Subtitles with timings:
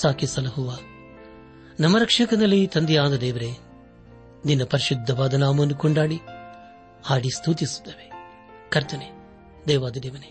[0.00, 0.70] ಸಾಕಿ ಸಲಹುವ
[1.80, 3.50] ನಮ್ಮ ರಕ್ಷಕನಲ್ಲಿ ತಂದೆಯಾದ ದೇವರೇ,
[4.46, 6.16] ನಿನ್ನ ಪರಿಶುದ್ಧವಾದ ನಾಮವನ್ನು ಕೊಂಡಾಡಿ,
[7.04, 8.06] ಹಾಡಿ ಸ್ತುತಿಸುತ್ತವೆ.
[8.70, 9.08] ಕರ್ತನೆ
[9.68, 10.30] ದೇವಾದ ದೇವನೇ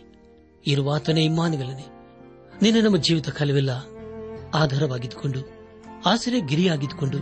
[0.68, 1.86] ಇರುವಾತನೇ ಇಮ್ಮಾನುಗಳನೆ
[2.62, 3.70] ನಿನ್ನ ನಮ್ಮ ಜೀವಿತ ಕಾಲವೆಲ್ಲ
[4.54, 5.42] ಆಧಾರವಾಗಿದ್ದುಕೊಂಡು
[6.06, 7.20] ಆಸರೆ ಗಿರಿಯಾಗಿದ್ದುಕೊಂಡು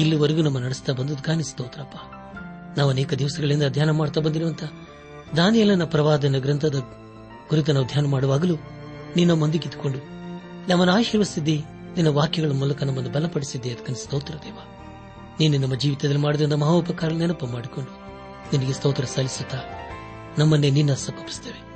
[0.00, 1.96] ಇಲ್ಲಿವರೆಗೂ ನಮ್ಮ ನಡೆಸ್ತಾ ಬಂದದ್ದು ಕಾಣಿಸ್ತೋತ್ರಪ್ಪ
[2.78, 4.64] ನಾವು ಅನೇಕ ದಿವಸಗಳಿಂದ ಧ್ಯಾನ ಮಾಡ್ತಾ ಬಂದಿರುವಂತ
[5.36, 6.78] ದಾನಿಯಲನ ಪ್ರವಾದನ ಗ್ರಂಥದ
[7.48, 8.56] ಕುರಿತು ನಾವು ಧ್ಯಾನ ಮಾಡುವಾಗಲೂ
[9.16, 10.17] ನಿನ್ನ ಮಂದಿಗಿದ್ದುಕೊಂಡು
[10.68, 11.64] ನಮ್ಮನ್ನು ಆಶೀರ್ವಿಸಿದ್ದಿ
[11.96, 14.58] ನಿನ್ನ ವಾಕ್ಯಗಳ ಮೂಲಕ ನಮ್ಮನ್ನು ಬಲಪಡಿಸಿದ್ದೆ ಅದಕ್ಕೆ ಸ್ತೋತ್ರ ದೇವ.
[15.40, 17.90] ನೀನು ನಮ್ಮ ಜೀವಿತದಲ್ಲಿ ಮಾಡಿದ ಮಹೋಪಕಾರ ನೆನಪು ಮಾಡಿಕೊಂಡು
[18.56, 19.58] ನಿನಗೆ ಸ್ತೋತ್ರ ಸಲ್ಲಿಸುತ್ತಾ
[20.38, 21.68] ನಮ್ಮನ್ನೇ ನಿನ್ನ ಸಮರ್ಪಿಸುತ್ತೇವೆ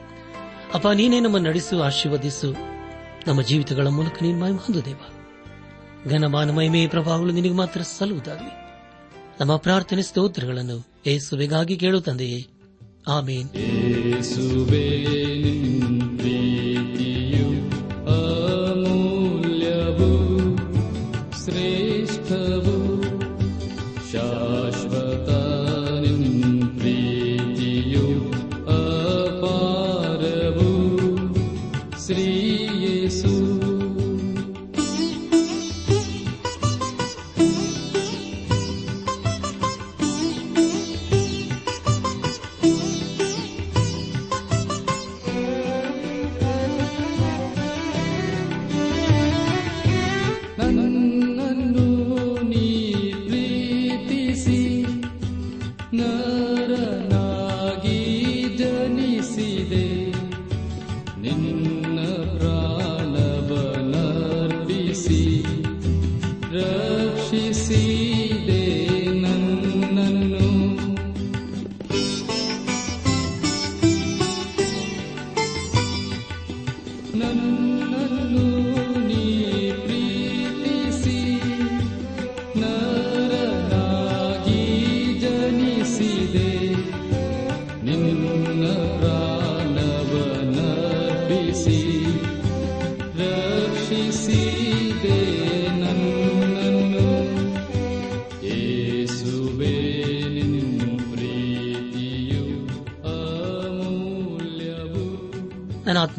[0.74, 2.52] ಅಪ್ಪ, ನೀನೇ ನಮ್ಮನ್ನು ನಡೆಸು, ಆಶೀರ್ವದಿಸು.
[3.26, 4.96] ನಮ್ಮ ಜೀವಿತಗಳ ಮೂಲಕ ನೀನು ಮಾಯ ಹೊಂದು ದೇವ.
[6.10, 8.50] ಘನಮಾನ ಮಹಿಮೆ ಪ್ರಭಾವಗಳು ನಿನಗೆ ಮಾತ್ರ ಸಲ್ಲುವುದಾಗಲಿ.
[9.40, 12.46] ನಮ್ಮ ಪ್ರಾರ್ಥನೆ ಸ್ತೋತ್ರಗಳನ್ನು ಏಸುವೆಗಾಗಿ ಕೇಳುತ್ತಂದೆಯೇ
[13.08, 13.48] ಆಮೇನ್.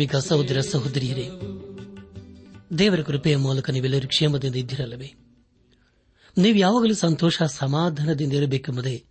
[0.04, 1.30] ಆತ್ಮಿಕ ಸಹೋದರ ಸಹೋದರಿಯರೇ,
[2.78, 5.14] ದೇವರ ಕೃಪೆಯ ಮೂಲಕ ನೀವೆಲ್ಲರೂ ಕ್ಷೇಮದಿಂದ ಇದ್ದಿರಲ್ಲವೇ?
[6.38, 9.06] ನೀವು ಯಾವಾಗಲೂ ಸಂತೋಷ, ಸಮಾಧಾನದಿಂದ ಇರಬೇಕೆಂಬುದೇ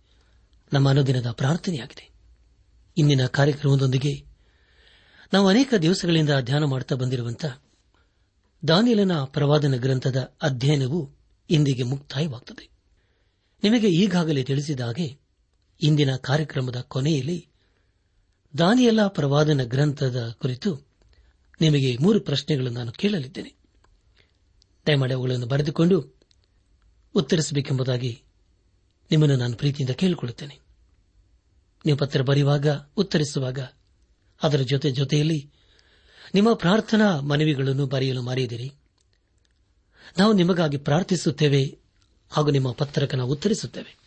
[0.73, 2.13] ನಮ್ಮ ಅನುದಿನದ ಪ್ರಾರ್ಥನೆಯಾಗಿದೆ.
[2.97, 4.23] ಇಂದಿನ ಕಾರ್ಯಕ್ರಮದೊಂದಿಗೆ
[5.33, 7.45] ನಾವು ಅನೇಕ ದಿವಸಗಳಿಂದ ಧ್ಯಾನ ಮಾಡುತ್ತಾ ಬಂದಿರುವಂತ
[8.67, 11.15] ದಾನಿಯಲನ ಪ್ರವಾದನ ಗ್ರಂಥದ ಅಧ್ಯಯನವು
[11.49, 12.69] ಇಂದಿಗೆ ಮುಕ್ತಾಯವಾಗುತ್ತದೆ
[13.63, 15.19] ನಿಮಗೆ ಈಗಾಗಲೇ ತಿಳಿಸಿದ ಹಾಗೆ
[15.81, 17.52] ಇಂದಿನ ಕಾರ್ಯಕ್ರಮದ ಕೊನೆಯಲ್ಲಿ
[18.57, 20.87] ದಾನಿಯಲ ಪ್ರವಾದನ ಗ್ರಂಥದ ಕುರಿತು
[21.61, 23.55] ನಿಮಗೆ ಮೂರು ಪ್ರಶ್ನೆಗಳನ್ನು ನಾನು ಕೇಳಲಿದ್ದೇನೆ.
[24.87, 26.13] ದಯಮಾಡಿ ಅವುಗಳನ್ನು ಬರೆದುಕೊಂಡು
[27.15, 28.21] ಉತ್ತರಿಸಬೇಕೆಂಬುದಾಗಿ
[29.11, 30.59] ನಿಮ್ಮನ್ನು ನಾನು ಪ್ರೀತಿಯಿಂದ ಕೇಳಿಕೊಳ್ಳುತ್ತೇನೆ.
[31.85, 32.67] ನೀವು ಪತ್ರ ಬರೆಯುವಾಗ,
[32.97, 33.59] ಉತ್ತರಿಸುವಾಗ,
[34.43, 35.51] ಅದರ ಜೊತೆ ಜೊತೆಯಲ್ಲಿ
[36.33, 38.73] ನಿಮ್ಮ ಪ್ರಾರ್ಥನಾ ಮನವಿಗಳನ್ನು ಬರೆಯಲು ಮರೆಯದಿರಿ
[40.19, 41.79] ನಾವು ನಿಮಗಾಗಿ ಪ್ರಾರ್ಥಿಸುತ್ತೇವೆ
[42.29, 43.97] ಹಾಗೂ ನಿಮ್ಮ ಪತ್ರಕ್ಕೆ ನಾವು ಉತ್ತರಿಸುತ್ತೇವೆ.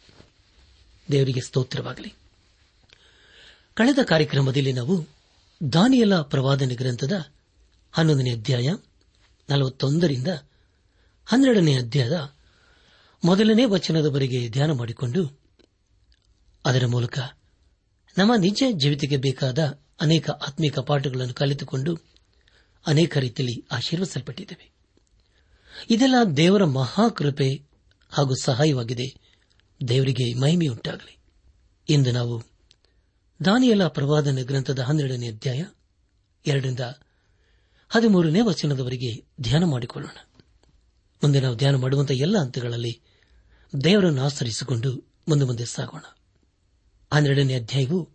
[1.13, 2.15] ದೇವರಿಗೆ ಸ್ತೋತ್ರವಾಗಲಿ.
[3.77, 5.07] ಕಳೆದ ಕಾರ್ಯಕ್ರಮದಲ್ಲಿ ನಾವು
[5.73, 7.13] ದಾನಿಯಲ ಪ್ರವಾದನೆ ಗ್ರಂಥದ
[7.93, 8.69] ಹನ್ನೊಂದನೇ ಅಧ್ಯಾಯ,
[9.51, 10.29] ನಲವತ್ತೊಂದರಿಂದ
[11.27, 12.33] ಹನ್ನೆರಡನೇ ಅಧ್ಯಾಯದ
[13.25, 15.41] ಮೊದಲನೇ ವಚನದವರೆಗೆ ಧ್ಯಾನ ಮಾಡಿಕೊಂಡು
[16.65, 17.19] ಅದರ ಮೂಲಕ
[18.19, 21.97] ನಮ್ಮ ನಿಜ ಜೀವಿತಕ್ಕೆ ಬೇಕಾದ ಅನೇಕ ಆತ್ಮಿಕ ಪಾಠಗಳನ್ನು ಕಲಿತುಕೊಂಡು
[22.87, 24.73] ಅನೇಕ ರೀತಿಯಲ್ಲಿ ಆಶೀರ್ವಸಲ್ಪಟ್ಟಿದ್ದೇವೆ
[25.91, 27.63] ಇದೆಲ್ಲ ದೇವರ ಮಹಾಕೃಪೆ
[28.11, 29.37] ಹಾಗೂ ಸಹಾಯವಾಗಿದೆ.
[29.89, 31.19] ದೇವರಿಗೆ ಮಹಿಮೆಯುಂಟಾಗಲಿ.
[31.89, 32.56] ಇಂದು ನಾವು
[33.45, 35.65] ದಾನಿಯಲ ಪ್ರವಾದನ ಗ್ರಂಥದ ಹನ್ನೆರಡನೇ ಅಧ್ಯಾಯ,
[36.47, 36.81] ಎರಡರಿಂದ
[37.89, 40.17] ಹದಿಮೂರನೇ ವಚನದವರೆಗೆ ಧ್ಯಾನ ಮಾಡಿಕೊಳ್ಳೋಣ.
[41.23, 43.01] ಮುಂದೆ ನಾವು ಧ್ಯಾನ ಮಾಡುವಂತಹ ಎಲ್ಲ ಹಂತಗಳಲ್ಲಿ
[43.85, 46.01] ದೇವರನ್ನು ಆಚರಿಸಿಕೊಂಡು ಮುಂದೆ ಮುಂದೆ ಸಾಗೋಣ.
[47.13, 48.11] ಹನ್ನೆರಡನೇ ಅಧ್ಯಾಯವು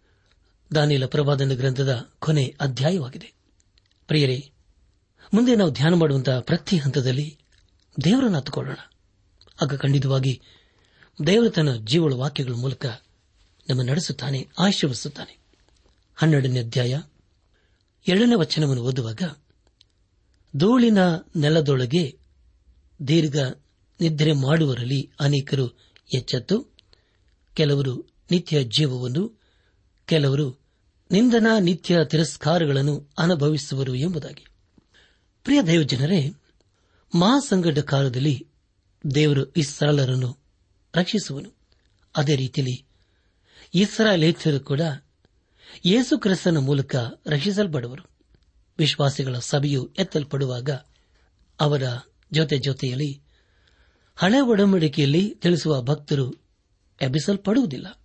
[0.75, 3.33] ದಾನಿಯಲ ಪ್ರವಾದನ ಗ್ರಂಥದ ಕೊನೆ ಅಧ್ಯಾಯವಾಗಿದೆ.
[4.07, 4.51] ಪ್ರಿಯರೇ,
[5.33, 7.38] ಮುಂದೆ ನಾವು ಧ್ಯಾನ ಮಾಡುವಂತಹ ಪ್ರತಿ ಹಂತದಲ್ಲಿ
[8.03, 8.75] ದೇವರನ್ನು ಹತ್ತುಕೊಳ್ಳೋಣ
[9.62, 10.41] ಆಗ ಖಂಡಿತವಾಗಿ
[11.25, 12.85] ದೇವರ ತನ್ನ ಜೀವಳ ವಾಕ್ಯಗಳ ಮೂಲಕ
[13.69, 15.37] ನಮ್ಮ ನಡೆಸುತ್ತಾನೆ ಆಶೀರ್ವಿಸುತ್ತಾನೆ
[16.15, 17.01] ಹನ್ನೆರಡನೇ ಅಧ್ಯಾಯ.
[18.07, 19.21] ಎರಡನೇ ವಚನವನ್ನು ಓದುವಾಗ,
[20.57, 20.97] ಧೂಳಿನ
[21.35, 22.19] ನೆಲದೊಳಗೆ
[23.07, 23.37] ದೀರ್ಘ
[24.01, 25.77] ನಿದ್ರೆ ಮಾಡುವರಲ್ಲಿ ಅನೇಕರು
[26.15, 26.67] ಎಚ್ಚೆತ್ತು.
[27.53, 29.41] ಕೆಲವರು ನಿತ್ಯ ಜೀವವನ್ನು,
[30.05, 30.59] ಕೆಲವರು
[31.11, 34.45] ನಿಂದನ ನಿತ್ಯ ತಿರಸ್ಕಾರಗಳನ್ನು ಅನುಭವಿಸುವರು ಎಂಬುದಾಗಿ.
[35.43, 36.33] ಪ್ರಿಯ ದೈವಜನರೇ
[37.15, 38.47] ಮಹಾಸಂಗಡ ಕಾಲದಲ್ಲಿ
[39.15, 40.37] ದೇವರು ಇಸ್ರಾಲರನ್ನು
[40.95, 41.49] ರಕ್ಷಿಸುವನು.
[42.17, 42.90] ಅದೇ ರೀತಿಯಲ್ಲಿ
[43.73, 44.81] ಇಸ್ರಾಲೇತರು ಕೂಡ
[45.85, 46.95] ಯೇಸು ಕ್ರಿಸ್ತನ ಮೂಲಕ
[47.27, 48.09] ರಕ್ಷಿಸಲ್ಪಡುವರು.
[48.77, 50.69] ವಿಶ್ವಾಸಿಗಳ ಸಭೆಯು ಎತ್ತಲ್ಪಡುವಾಗ
[51.59, 51.83] ಅವರ
[52.33, 53.21] ಜೊತೆ ಜೊತೆಯಲ್ಲಿ
[54.15, 56.35] ಹಳೆ ಒಡಂಬಡಿಕೆಯಲ್ಲಿ ತಿಳಿಸುವ ಭಕ್ತರು
[57.01, 58.00] ಎಬ್ಬಿಸಲ್ಪಡುವುದಿಲ್ಲ.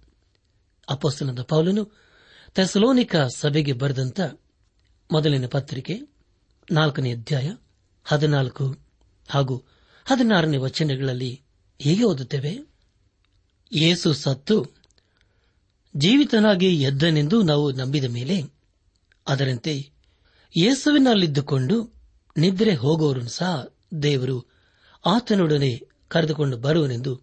[0.89, 1.93] ಅಪೋಸ್ತನದ ಪೌಲನು
[2.55, 4.21] ತೆಸಲೋನಿಕ ಸಭೆಗೆ ಬರೆದಂತ
[5.13, 6.01] ಮೊದಲಿನ ಪತ್ರಿಕೆ
[6.71, 7.51] ನಾಲ್ಕನೇ ಅಧ್ಯಾಯ
[8.05, 8.77] ಹದಿನಾಲ್ಕು
[9.29, 9.65] ಹಾಗೂ
[10.05, 11.43] ಹದಿನಾರನೇ ವಚನಗಳಲ್ಲಿ
[11.79, 12.59] ಹೀಗೆ ಓದುತ್ತೇವೆ,
[13.73, 14.76] ಯೇಸು ಸತ್ತು
[15.97, 18.43] ಜೀವಿತನಾಗಿ ಎದ್ದನೆಂದು ನಾವು ನಂಬಿದ ಮೇಲೆ
[19.29, 19.93] ಅದರಂತೆ
[20.59, 21.95] ಯೇಸುವಿನಲ್ಲಿದ್ದುಕೊಂಡು
[22.37, 23.69] ನಿದ್ರೆ ಹೋಗೋರು ಸಹ
[24.03, 24.47] ದೇವರು
[25.07, 27.21] ಆತನೊಡನೆ ಕರೆದುಕೊಂಡು ಬರುವನೆಂದು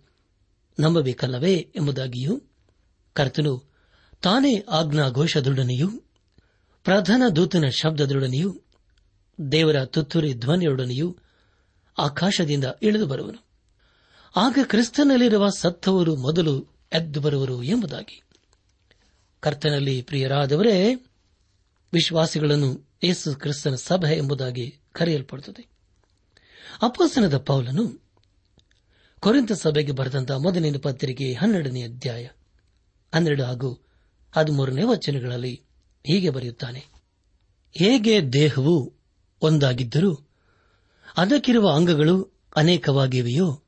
[0.80, 2.42] ನಂಬಬೇಕಲ್ಲವೇ ಎಂಬುದಾಗಿಯೂ
[3.14, 3.64] ಕರ್ತನು
[4.22, 5.90] ತಾನೇ ಆಜ್ಞಾಘೋಷದೊಡನೆಯೂ
[6.84, 8.62] ಪ್ರಧಾನ ದೂತನ ಶಬ್ದದೊಡನೆಯೂ
[9.52, 11.18] ದೇವರ ತುತ್ತೂರಿ ಧ್ವನಿಯೊಡನೆಯೂ
[12.00, 13.46] ಆಕಾಶದಿಂದ ಇಳಿದು ಬರುವನು.
[14.36, 18.23] ಆಗ ಕ್ರಿಸ್ತನಲ್ಲಿರುವ ಸತ್ತವರು ಮೊದಲು ಎದ್ದು ಬರುವರು ಎಂಬುದಾಗಿ
[19.44, 20.94] ಕರ್ತನಲ್ಲಿ ಪ್ರಿಯರಾದವರೇ,
[21.94, 22.70] ವಿಶ್ವಾಸಿಗಳನ್ನು
[23.04, 25.64] ಯೇಸು ಕ್ರಿಸ್ತನ ಸಭೆ ಎಂಬುದಾಗಿ ಕರೆಯಲ್ಪಡುತ್ತದೆ.
[26.82, 27.86] ಅಪಾಸನದ ಪೌಲನು
[29.20, 32.24] ಕೊರಿಂತ ಸಭೆಗೆ ಬರೆದಂತಹ ಮೊದಲಿನ ಪತ್ರಿಕೆ ಹನ್ನೆರಡನೇ ಅಧ್ಯಾಯ
[33.14, 33.70] ಹನ್ನೆರಡು ಹಾಗೂ
[34.32, 35.62] ಹದಿಮೂರನೇ ವಚನಗಳಲ್ಲಿ
[36.08, 36.82] ಹೀಗೆ ಬರೆಯುತ್ತಾನೆ,
[37.74, 38.94] ಹೇಗೆ ದೇಹವು
[39.42, 40.12] ಒಂದಾಗಿದ್ದರೂ
[41.18, 42.16] ಅದಕ್ಕಿರುವ ಅಂಗಗಳು
[42.56, 43.62] ಅನೇಕವಾಗಿವೆಯೋ,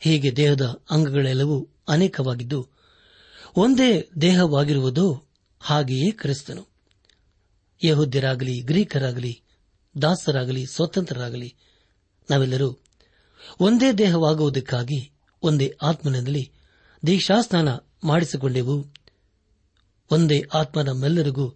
[0.00, 2.77] ಹೀಗೆ ದೇಹದ ಅಂಗಗಳೆಲ್ಲವೂ ಅನೇಕವಾಗಿದ್ದು
[3.58, 5.28] ಒಂದೇ ದೇಹವಾಗಿರುವುದು
[5.60, 6.66] ಹಾಗೆಯೇ ಕ್ರಿಸ್ತನು.
[7.84, 9.42] ಯಹುದ್ಯರಾಗಲಿ, ಗ್ರೀಕರಾಗಲಿ,
[10.02, 11.54] ದಾಸರಾಗಲಿ, ಸ್ವತಂತ್ರರಾಗಲಿ,
[12.30, 12.78] ನಾವೆಲ್ಲರೂ
[13.60, 16.52] ಒಂದೇ ದೇಹವಾಗುವುದಕ್ಕಾಗಿ ಒಂದೇ ಆತ್ಮನಲ್ಲಿ
[17.06, 17.68] ದೀಕ್ಷಾಸ್ನಾನ
[18.04, 18.86] ಮಾಡಿಸಿಕೊಂಡೆವು.
[20.10, 21.54] ಒಂದೇ ಆತ್ಮ ನಮ್ಮೆಲ್ಲರಿಗೂ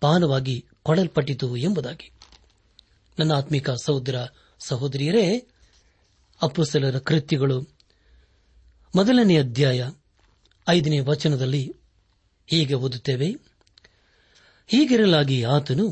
[0.00, 2.10] ಪಾನವಾಗಿ ಕೊಡಲ್ಪಟ್ಟಿತು ಎಂಬುದಾಗಿ.
[3.18, 4.26] ನನ್ನ ಆತ್ಮಿಕ ಸಹೋದರ
[4.58, 5.48] ಸಹೋದರಿಯರೇ
[6.42, 7.62] ಅಪ್ಪುಸಲರ ಕೃತ್ಯಗಳು
[8.96, 9.90] ಮೊದಲನೇ ಅಧ್ಯಾಯ
[10.68, 11.72] ಐದನೇ ವಚನದಲ್ಲಿ
[12.46, 13.28] ಹೀಗೆ ಓದುತ್ತೇವೆ.
[14.66, 15.86] ಹೀಗಿರಲಾಗಿ ಆತನು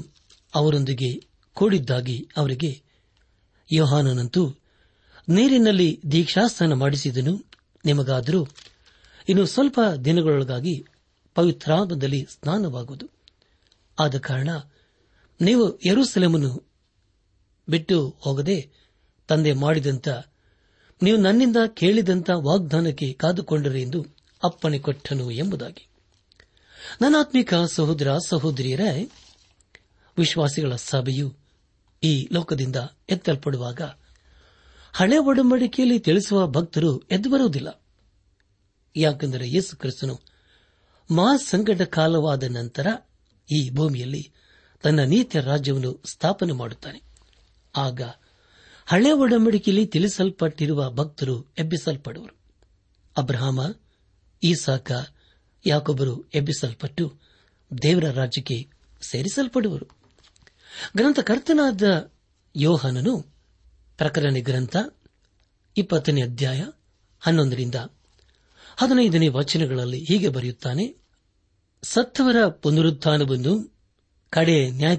[0.55, 1.11] ಅವರೊಂದಿಗೆ
[1.57, 2.83] ಕೂಡಿದ್ದಾಗಿ ಅವರಿಗೆ
[3.73, 4.43] ಯೋಹಾನನಂತೂ,
[5.29, 7.35] ನೀರಿನಲ್ಲಿ ದೀಕ್ಷಾಸ್ನಾನ ಮಾಡಿಸಿದನು,
[7.85, 8.41] ನಿಮಗಾದರೂ
[9.29, 10.87] ಇನ್ನು ಸ್ವಲ್ಪ ದಿನಗಳೊಳಗಾಗಿ
[11.35, 13.07] ಪವಿತ್ರಾಮದಲ್ಲಿ ಸ್ನಾನವಾಗುವುದು.
[13.99, 14.50] ಆದ ಕಾರಣ
[15.41, 16.52] ನೀವು ಯರುಸೆಲೆಮನ್ನು
[17.69, 18.71] ಬಿಟ್ಟು ಹೋಗದೆ
[19.29, 20.09] ತಂದೆ ಮಾಡಿದಂತ,
[21.02, 25.88] ನೀವು ನನ್ನಿಂದ ಕೇಳಿದಂತ ವಾಗ್ದಾನಕ್ಕೆ ಕಾದುಕೊಂಡರೆ ಎಂದು ಅಪ್ಪಣೆ ಕೊಟ್ಟನು ಎಂಬುದಾಗಿ.
[27.00, 29.11] ನನಾತ್ಮಿಕ ಸಹೋದರ, ಸಹೋದರಿಯರೇ,
[30.18, 31.34] ವಿಶ್ವಾಸಿಗಳ ಸಭೆಯು
[32.02, 32.76] ಈ ಲೋಕದಿಂದ
[33.11, 33.80] ಎತ್ತಲ್ಪಡುವಾಗ
[34.92, 37.82] ಹಳೆ ಒಡಂಬಡಿಕೆಯಲ್ಲಿ ತಿಳಿಸುವ ಭಕ್ತರು ಎದ್ದು ಬರುವುದಿಲ್ಲ
[38.96, 40.20] ಯಾಕೆಂದರೆ ಯೇಸು ಕ್ರಿಸ್ತನು
[41.11, 42.87] ಮಹಾಸಂಕಟ ಕಾಲವಾದ ನಂತರ
[43.52, 44.32] ಈ ಭೂಮಿಯಲ್ಲಿ
[44.82, 47.02] ತನ್ನ ನೀತಿಯ ರಾಜ್ಯವನ್ನು ಸ್ಥಾಪನೆ ಮಾಡುತ್ತಾನೆ.
[47.76, 48.00] ಆಗ
[48.87, 52.37] ಹಳೆ ಒಡಂಬಡಿಕೆಯಲ್ಲಿ ತಿಳಿಸಲ್ಪಟ್ಟಿರುವ ಭಕ್ತರು ಎಬ್ಬಿಸಲ್ಪಡುವರು.
[53.16, 53.61] ಅಬ್ರಹಾಮ
[54.42, 54.92] ಈಸಾಕ
[55.66, 57.18] ಯಾಕೊಬ್ಬರು ಎಬ್ಬಿಸಲ್ಪಟ್ಟು
[57.82, 58.70] ದೇವರ ರಾಜ್ಯಕ್ಕೆ
[59.02, 59.87] ಸೇರಿಸಲ್ಪಡುವರು.
[60.96, 62.11] ಗ್ರಂಥಕರ್ತನಾದ
[62.56, 63.20] ಯೋಹನನು
[63.96, 64.76] ಪ್ರಕರಣ ಗ್ರಂಥ
[65.76, 66.64] ಇಪ್ಪತ್ತನೇ ಅಧ್ಯಾಯ
[67.20, 67.75] ಹನ್ನೊಂದರಿಂದ
[68.76, 70.96] ಹದಿನೈದನೇ ವಚನಗಳಲ್ಲಿ ಹೀಗೆ ಬರೆಯುತ್ತಾನೆ,
[71.82, 73.75] ಸತ್ತವರ ಪುನರುತ್ಥಾನವನ್ನು
[74.30, 74.96] ಕಡೆ ನ್ಯಾಯ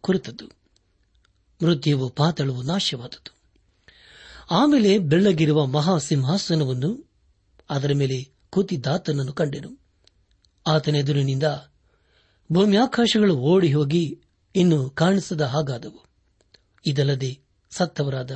[0.00, 0.46] ಕುರಿತದ್ದು,
[1.62, 3.34] ಮೃತ್ಯುವು ಪಾತಳವು ನಾಶವಾದದ್ದು.
[4.50, 7.10] ಆಮೇಲೆ ಬೆಳ್ಳಗಿರುವ ಮಹಾಸಿಂಹಾಸನವನ್ನು
[7.70, 9.78] ಅದರ ಮೇಲೆ ಕೂತಿದ್ದಾತನನ್ನು ಕಂಡೆನು.
[10.66, 11.42] ಆತನ ಎದುರಿನಿಂದ
[12.52, 14.20] ಭೂಮ್ಯಾಕಾಶಗಳು ಓಡಿ ಹೋಗಿ
[14.56, 16.04] ಇನ್ನು ಕಾಣಿಸದ ಹಾಗಾದವು.
[16.86, 17.40] ಇದಲ್ಲದೆ
[17.70, 18.30] ಸತ್ತವರಾದ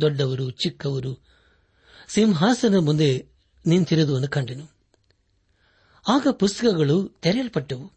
[0.00, 1.22] ದೊಡ್ಡವರು, ಚಿಕ್ಕವರು
[2.08, 3.26] ಸಿಂಹಾಸನ ಮುಂದೆ
[3.66, 4.70] ನಿಂತಿರುವುದನ್ನು ಕಂಡೆನು.
[6.08, 7.92] ಆಗ ಪುಸ್ತಕಗಳು ತೆರೆಯಲ್ಪಟ್ಟವು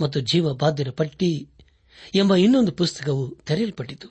[0.00, 1.48] ಮತ್ತು ಜೀವ ಬಾಧ್ಯರ ಪಟ್ಟಿ
[2.14, 4.08] ಎಂಬ ಇನ್ನೊಂದು ಪುಸ್ತಕವು ತೆರೆಯಲ್ಪಟ್ಟಿತು.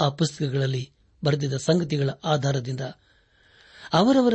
[0.00, 0.92] ಆ ಪುಸ್ತಕಗಳಲ್ಲಿ
[1.24, 2.80] ಬರೆದಿದ್ದ ಸಂಗತಿಗಳ ಆಧಾರದಿಂದ
[3.92, 4.34] ಅವರವರ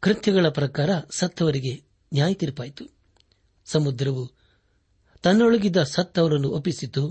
[0.00, 2.84] ಕೃತ್ಯಗಳ ಪ್ರಕಾರ ಸತ್ತವರಿಗೆ ನ್ಯಾಯ ತೀರ್ಪಾಯಿತು.
[3.64, 4.32] ಸಮುದ್ರವು
[5.22, 7.08] ತನ್ನೊಳಗಿದ್ದ ಸತ್ತವರನ್ನು ಒಪ್ಪಿಸಿತು.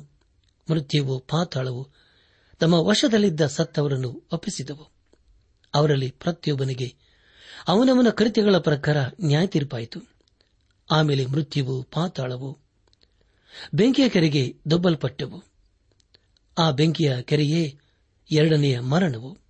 [0.72, 1.90] ಮೃತ್ಯುವು, ಪಾತಾಳವು,
[2.60, 4.92] ತಮ್ಮ ವಶದಲ್ಲಿದ್ದ ಸತ್ತವರನ್ನು ಒಪ್ಪಿಸಿದವು,
[5.76, 6.96] ಅವರಲ್ಲಿ ಪ್ರತಿಯೊಬ್ಬನಿಗೆ
[7.68, 10.00] ಅವನವನ ಕೃತ್ಯಗಳ ಪ್ರಕಾರ ನ್ಯಾಯ ತೀರ್ಪಾಯಿತು.
[10.92, 12.58] ಆಮೇಲೆ ಮೃತ್ಯುವು, ಪಾತಾಳವು,
[13.74, 15.44] ಬೆಂಕಿಯ ಕೆರೆಗೆ ದೊಬ್ಬಲ್ಪಟ್ಟವು.
[16.58, 17.80] ಆ ಬೆಂಕಿಯ ಕೆರೆಯೇ
[18.32, 19.47] ಎರಡನೆಯ ಮರಣವು.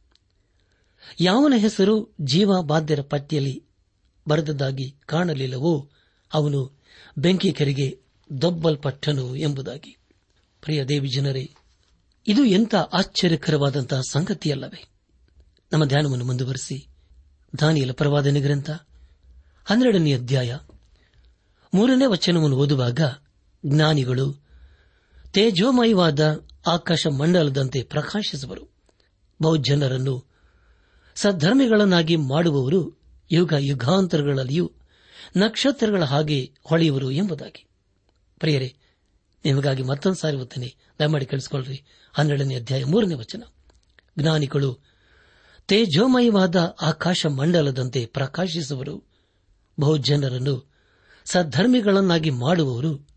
[1.20, 3.66] ಯಾವನ ಹೆಸರು ಜೀವ ಬಾಧ್ಯರ ಪಟ್ಟಿಯಲ್ಲಿ
[4.28, 5.90] ಬರೆದದ್ದಾಗಿ ಕಾಣಲಿಲ್ಲವೋ
[6.34, 6.78] ಅವನು
[7.18, 8.00] ಬೆಂಕಿ ಕೆರೆಗೆ
[8.42, 9.98] ದೊಬ್ಬಲ್ಪಟ್ಟನು ಎಂಬುದಾಗಿ.
[10.62, 11.54] ಪ್ರಿಯ ದೇವಿ ಜನರೇ,
[12.28, 14.90] ಇದು ಎಂಥ ಆಶ್ಚರ್ಯಕರವಾದಂತಹ ಸಂಗತಿಯಲ್ಲವೇ?
[15.72, 16.90] ನಮ್ಮ ಧ್ಯಾನವನ್ನು ಮುಂದುವರೆಸಿ.
[17.60, 18.70] ದಾನಿಯಲ ಪ್ರವಾದನೆ ಗ್ರಂಥ
[19.66, 20.58] ಹನ್ನೆರಡನೇ ಅಧ್ಯಾಯ
[21.74, 23.00] ಮೂರನೇ ವಚನವನ್ನು ಓದುವಾಗ
[23.66, 24.34] ಜ್ಞಾನಿಗಳು
[25.34, 28.74] ತೇಜೋಮಯವಾದ ಆಕಾಶ ಮಂಡಲದಂತೆ ಪ್ರಕಾಶಿಸುವರು.
[29.42, 30.27] ಬಹುಜನರನ್ನು
[31.18, 33.00] ಸದ್ಧರ್ಮಿಗಳನ್ನಾಗಿ ಮಾಡುವವರು
[33.32, 34.72] ಯುಗ ಯುಗಾಂತರಗಳಲ್ಲಿಯೂ
[35.38, 37.66] ನಕ್ಷತ್ರಗಳ ಹಾಗೆ ಹೊಳೆಯುವರು ಎಂಬುದಾಗಿ.
[38.40, 38.76] ಪ್ರಿಯರೇ,
[39.46, 41.84] ನಿಮಗಾಗಿ ಮತ್ತೊಂದು ಸಾರಿ ಓದ್ತೇನೆ ದಯಮಾಡಿ ಕೇಳಿಸಿಕೊಳ್ಳ್ರಿ.
[42.14, 43.44] ಹನ್ನೆರಡನೇ ಅಧ್ಯಾಯ ಮೂರನೇ ವಚನ.
[44.20, 44.80] ಜ್ಞಾನಿಗಳು
[45.68, 49.04] ತೇಜೋಮಯವಾದ ಆಕಾಶ ಮಂಡಲದಂತೆ ಪ್ರಕಾಶಿಸುವರು.
[49.80, 50.72] ಬಹುಜನರನ್ನು
[51.26, 53.08] ಸದ್ಧರ್ಮಿಗಳನ್ನಾಗಿ ಮಾಡುವವರು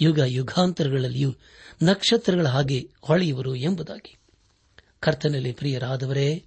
[0.00, 1.34] ಯುಗ ಯುಗಾಂತರಗಳಲ್ಲಿಯೂ
[1.82, 4.16] ನಕ್ಷತ್ರಗಳ ಹಾಗೆ ಹೊಳೆಯುವರು ಎಂಬುದಾಗಿ.
[5.00, 6.44] ಕರ್ತನಲ್ಲಿ ಪ್ರಿಯರಾದವರೇ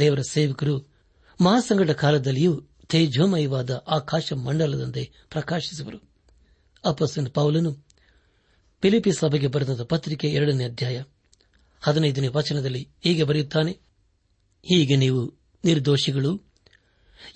[0.00, 0.94] ದೇವರ ಸೇವಕರು
[1.40, 5.98] ಮಹಾಸಂಗಡ ಕಾಲದಲ್ಲಿಯೂ ತೇಜೋಮಯವಾದ ಆಕಾಶ ಮಂಡಲದಂತೆ ಪ್ರಕಾಶಿಸುವರು.
[6.84, 7.72] ಅಪಸನ್ ಪೌಲನು
[8.82, 11.02] ಫಿಲಿಪಿ ಸಭೆಗೆ ಬರೆದ ಪತ್ರಿಕೆ ಎರಡನೇ ಅಧ್ಯಾಯ
[11.80, 13.72] ಹದಿನೈದನೇ ವಚನದಲ್ಲಿ ಹೀಗೆ ಬರೆಯುತ್ತಾನೆ,
[14.62, 15.34] ಹೀಗೆ ನೀವು
[15.64, 16.42] ನಿರ್ದೋಷಿಗಳು,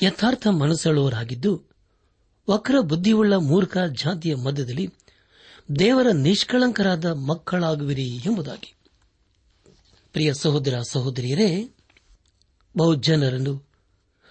[0.02, 1.64] ಯಥಾರ್ಥ ಮನಸ್ಸುಳ್ಳವರಾಗಿದ್ದು
[2.50, 4.88] ವಕ್ರ ಬುದ್ಧಿಯುಳ್ಳ ಮೂರ್ಖ ಜಾತಿಯ ಮಧ್ಯದಲ್ಲಿ
[5.78, 8.74] ದೇವರ ನಿಷ್ಕಳಂಕರಾದ ಮಕ್ಕಳಾಗುವಿರಿ ಎಂಬುದಾಗಿ.
[10.12, 11.74] ಪ್ರಿಯ ಸಹೋದರ ಸಹೋದರಿಯರೇ
[12.78, 13.68] ಬಹುಜನರನ್ನು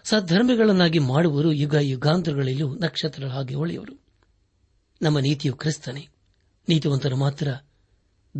[0.03, 4.01] ಸದ್ಧರ್ಮಿಗಳನ್ನಾಗಿ ಮಾಡುವರು ಯುಗ ಯುಗಾಂತರಗಳಲ್ಲೂ ನಕ್ಷತ್ರ ಹಾಗೆ ಹೊಳೆಯವರು
[5.01, 6.07] ನಮ್ಮ ನೀತಿಯು ಕ್ರಿಸ್ತನೇ.
[6.69, 7.47] ನೀತಿವಂತರು ಮಾತ್ರ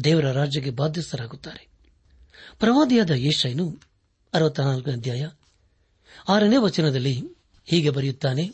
[0.03, 1.67] ದೇವರ ರಾಜ್ಯಕ್ಕೆ ಬಾಧ್ಯಸ್ಥರಾಗುತ್ತಾರೆ.
[2.59, 3.79] ಪ್ರವಾದಿಯಾದ ಯೇಷೈನು
[4.33, 5.27] ಅಧ್ಯಾಯ
[6.29, 7.21] ಆರನೇ ವಚನದಲ್ಲಿ
[7.65, 8.53] ಹೀಗೆ ಬರೆಯುತ್ತಾನೆ,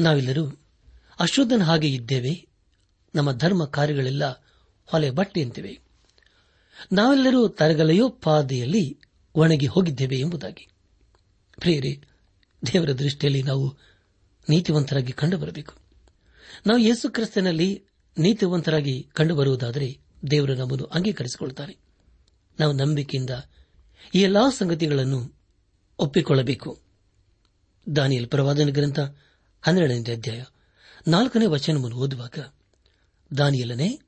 [0.00, 0.60] ನಾವೆಲ್ಲರೂ
[1.20, 2.46] ಅಶುದ್ಧನ ಹಾಗೆ ಇದ್ದೇವೆ,
[3.14, 4.24] ನಮ್ಮ ಧರ್ಮ ಕಾರ್ಯಗಳೆಲ್ಲ
[4.86, 5.78] ಹೊಲೆ ಬಟ್ಟೆಯಂತಿವೆ
[6.92, 9.00] ನಾವೆಲ್ಲರೂ ತರಗಲೆಯೋಪಾದಿಯಲ್ಲಿ
[9.34, 10.68] ಒಣಗಿ ಹೋಗಿದ್ದೇವೆ ಎಂಬುದಾಗಿ.
[11.60, 12.08] ಪ್ರೇರೆ
[12.72, 13.78] ದೇವರ ದೃಷ್ಟಿಯಲ್ಲಿ ನಾವು
[14.48, 15.74] ನೀತಿವಂತರಾಗಿ ಕಂಡುಬರಬೇಕು.
[16.66, 17.84] ನಾವು ಯೇಸು ಕ್ರಿಸ್ತನಲ್ಲಿ
[18.18, 19.98] ನೀತಿವಂತರಾಗಿ ಕಂಡುಬರುವುದಾದರೆ
[20.30, 21.76] ದೇವರು ನಮ್ಮನ್ನು ಅಂಗೀಕರಿಸಿಕೊಳ್ಳುತ್ತಾರೆ.
[22.60, 23.30] ನಾವು ನಂಬಿಕೆಯಿಂದ
[24.14, 25.34] ಈ ಎಲ್ಲಾ ಸಂಗತಿಗಳನ್ನು
[25.98, 26.82] ಒಪ್ಪಿಕೊಳ್ಳಬೇಕು.
[27.96, 28.98] ದಾನಿಯಲ್ ಪ್ರವಾದನ ಗ್ರಂಥ
[29.62, 30.44] ಹನ್ನೆರಡನೇ ಅಧ್ಯಾಯ
[31.08, 32.38] ನಾಲ್ಕನೇ ವಚನವನ್ನು ಓದುವಾಗ
[33.38, 34.00] ದಾನಿಯಲನೇ,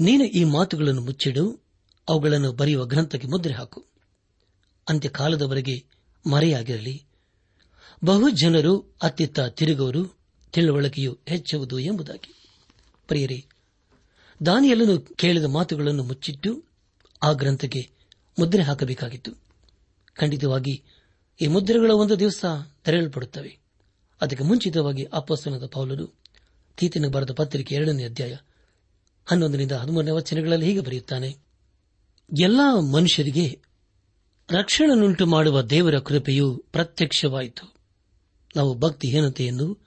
[0.00, 1.60] ನೀನು ಈ ಮಾತುಗಳನ್ನು ಮುಚ್ಚಿಡು,
[2.08, 3.89] ಅವುಗಳನ್ನು ಬರೆಯುವ ಗ್ರಂಥಕ್ಕೆ ಮುದ್ರೆ ಹಾಕು.
[4.90, 5.84] ಅಂತ್ಯಕಾಲದವರೆಗೆ
[6.30, 7.04] ಮರೆಯಾಗಿರಲಿ.
[8.04, 10.18] ಬಹು ಜನರು ಅತ್ತಿತ್ತ ತಿರುಗುವರು
[10.52, 12.34] ತಿಳುವಳಿಕೆಯು ಹೆಚ್ಚುವುದು ಎಂಬುದಾಗಿ.
[13.08, 13.44] ಪ್ರಿಯರೇ
[14.46, 16.64] ದಾನಿಯಲ್ಲನು ಕೇಳಿದ ಮಾತುಗಳನ್ನು ಮುಚ್ಚಿಟ್ಟು
[17.22, 17.90] ಆ ಗ್ರಂಥಕ್ಕೆ
[18.38, 19.32] ಮುದ್ರೆ ಹಾಕಬೇಕಾಗಿತ್ತು.
[20.14, 20.82] ಖಂಡಿತವಾಗಿ,
[21.40, 22.44] ಈ ಮುದ್ರೆಗಳ ಒಂದು ದಿವಸ
[22.84, 23.58] ತೆರೆಯಲ್ಪಡುತ್ತವೆ.
[24.20, 26.14] ಅದಕ್ಕೆ ಮುಂಚಿತವಾಗಿ ಅಪ್ಪಸ್ತನದ ಪೌಲರು
[26.76, 28.36] ತೀತಿನ ಬರೆದ ಪತ್ರಿಕೆ ಎರಡನೇ ಅಧ್ಯಾಯ
[29.26, 31.36] ಹನ್ನೊಂದರಿಂದ ಹದಿಮೂರನೇ ವಚನಗಳಲ್ಲಿ ಹೀಗೆ ಬರೆಯುತ್ತಾನೆ,
[32.40, 33.69] ಎಲ್ಲಾ ಮನುಷ್ಯರಿಗೆ
[34.52, 37.74] ರಕ್ಷಣೆನುಂಟು ಮಾಡುವ ದೇವರ ಕೃಪೆಯು ಪ್ರತ್ಯಕ್ಷವಾಯಿತು.
[38.56, 39.78] ನಾವು ಭಕ್ತಿಹೀನತೆಯನ್ನು,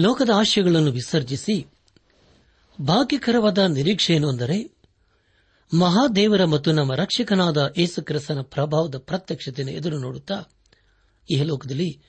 [0.00, 1.66] ಲೋಕದ ಆಶಯಗಳನ್ನು ವಿಸರ್ಜಿಸಿ,
[2.80, 4.76] ಭಾಗ್ಯಕರವಾದ ನಿರೀಕ್ಷೆಯನ್ನು ಅಂದರೆ,
[5.78, 10.42] ಮಹಾದೇವರ ಮತ್ತು ನಮ್ಮ ರಕ್ಷಕನಾದ ಯೇಸುಕ್ರಿಸ್ತನ ಪ್ರಭಾವದ ಪ್ರತ್ಯಕ್ಷತೆಯನ್ನು ಎದುರು ನೋಡುತ್ತಾ,
[11.30, 12.02] ಈ ಲೋಕದಲ್ಲಿ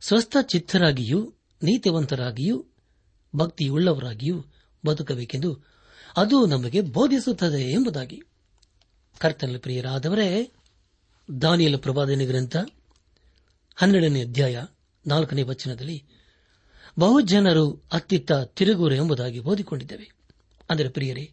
[0.00, 2.66] ಸ್ವಸ್ಥ ಚಿತ್ತರಾಗಿಯೂ ನೀತಿವಂತರಾಗಿಯೂ,
[3.36, 4.44] ಭಕ್ತಿಯುಳ್ಳವರಾಗಿಯೂ
[4.86, 5.66] ಬದುಕಬೇಕೆಂದು
[6.16, 8.22] ಅದು ನಮಗೆ ಬೋಧಿಸುತ್ತದೆ ಎಂಬುದಾಗಿ.
[9.18, 10.52] ಕರ್ತನ ಪ್ರಿಯರಾದವರೇ
[11.40, 12.56] ದಾನಿಯಲ ಪ್ರವಾದನೆ ಗ್ರಂಥ
[13.76, 14.62] ಹನ್ನೆರಡನೇ ಅಧ್ಯಾಯ
[15.06, 16.04] ನಾಲ್ಕನೇ ವಚನದಲ್ಲಿ
[16.98, 20.12] ಬಹುಜನರು ಅತ್ತಿತ್ತ ತಿರುಗುವರು ಎಂಬುದಾಗಿ ಓದಿಕೊಂಡಿದ್ದೇವೆ.
[20.70, 21.32] ಅಂದರೆ ಪ್ರಿಯರೇ,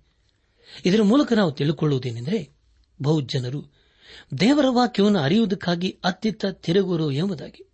[0.85, 2.53] ಇದರ ಮೂಲಕ ನಾವು ತಿಳಿದುಕೊಳ್ಳುವುದೇನೆಂದರೆ
[3.01, 3.73] ಬಹುಜನರು
[4.39, 7.67] ದೇವರ ವಾಕ್ಯವನ್ನು ಅರಿಯುವುದಕ್ಕಾಗಿ ಅತ್ತಿತ್ತ ತಿರುಗುವರು ಎಂಬುದಾಗಿ,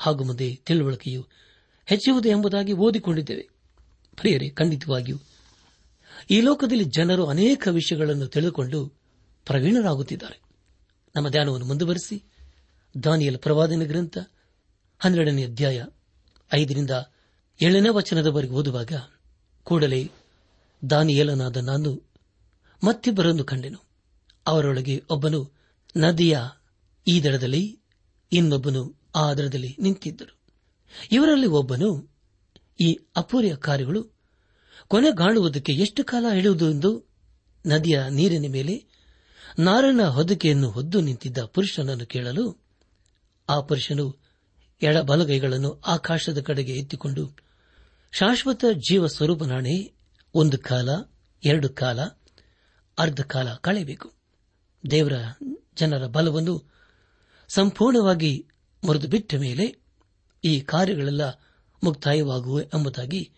[0.00, 1.26] ಹಾಗೂ ಮುಂದೆ ತಿಳುವಳಿಕೆಯು
[1.86, 3.48] ಹೆಚ್ಚುವುದು ಎಂಬುದಾಗಿ ಓದಿಕೊಂಡಿದ್ದೇವೆ.
[4.16, 5.18] ಪ್ರಿಯರೇ, ಖಂಡಿತವಾಗಿಯೂ
[6.30, 8.86] ಈ ಲೋಕದಲ್ಲಿ ಜನರು ಅನೇಕ ವಿಷಯಗಳನ್ನು ತಿಳಿದುಕೊಂಡು
[9.44, 10.49] ಪ್ರವೀಣರಾಗುತ್ತಿದ್ದಾರೆ.
[11.14, 12.24] ನಮ್ಮ ಧ್ಯಾನವನ್ನು ಮುಂದುವರೆಸಿ
[13.04, 14.18] ದಾನಿಯಲ್ ಪ್ರವಾದನ ಗ್ರಂಥ
[14.98, 15.86] ಹನ್ನೆರಡನೇ ಅಧ್ಯಾಯ
[16.54, 16.90] ಐದರಿಂದ
[17.62, 18.92] ಏಳನೇ ವಚನದವರೆಗೆ ಓದುವಾಗ
[19.64, 20.10] ಕೂಡಲೇ
[20.90, 22.02] ದಾನಿಯೇಲನಾದ ನಾನು
[22.84, 23.78] ಮತ್ತಿಬ್ಬರನ್ನು ಕಂಡೆನು.
[24.46, 25.52] ಅವರೊಳಗೆ ಒಬ್ಬನು
[25.96, 26.38] ನದಿಯ
[27.06, 27.80] ಈ ದಡದಲ್ಲಿ,
[28.32, 30.38] ಇನ್ನೊಬ್ಬನು ಆ ದಡದಲ್ಲಿ ನಿಂತಿದ್ದರು.
[31.12, 32.18] ಇವರಲ್ಲಿ ಒಬ್ಬನು
[32.80, 34.04] ಈ ಅಪೂರ್ಯ ಕಾರ್ಯಗಳು
[34.88, 37.10] ಕೊನೆಗಾಣುವುದಕ್ಕೆ ಎಷ್ಟು ಕಾಲ ಹಿಡಿಯುವುದು ಎಂದು
[37.66, 38.89] ನದಿಯ ನೀರಿನ ಮೇಲೆ
[39.58, 42.64] ನಾರನ ಹೊದಿಕೆಯನ್ನು ಹೊದ್ದು ನಿಂತಿದ್ದ ಪುರುಷನನ್ನು ಕೇಳಲು
[43.48, 44.18] ಆ ಪುರುಷನು
[44.82, 47.36] ಎಡಬಲಗೈಗಳನ್ನು ಆಕಾಶದ ಕಡೆಗೆ ಎತ್ತಿಕೊಂಡು,
[48.12, 49.92] ಶಾಶ್ವತ ಜೀವ ಸ್ವರೂಪನಾಣೆ,
[50.34, 50.88] ಒಂದು ಕಾಲ,
[51.44, 52.00] ಎರಡು ಕಾಲ,
[52.98, 54.12] ಅರ್ಧ ಕಾಲ ಕಳೆಯಬೇಕು.
[54.90, 55.12] ದೇವರ
[55.76, 56.72] ಜನರ ಬಲವನ್ನು
[57.48, 58.48] ಸಂಪೂರ್ಣವಾಗಿ
[58.84, 59.82] ಮುರಿದು ಬಿಟ್ಟ ಮೇಲೆ
[60.44, 61.22] ಈ ಕಾರ್ಯಗಳೆಲ್ಲ
[61.84, 63.32] ಮುಕ್ತಾಯವಾಗುವೆ ಎಂಬುದಾಗಿ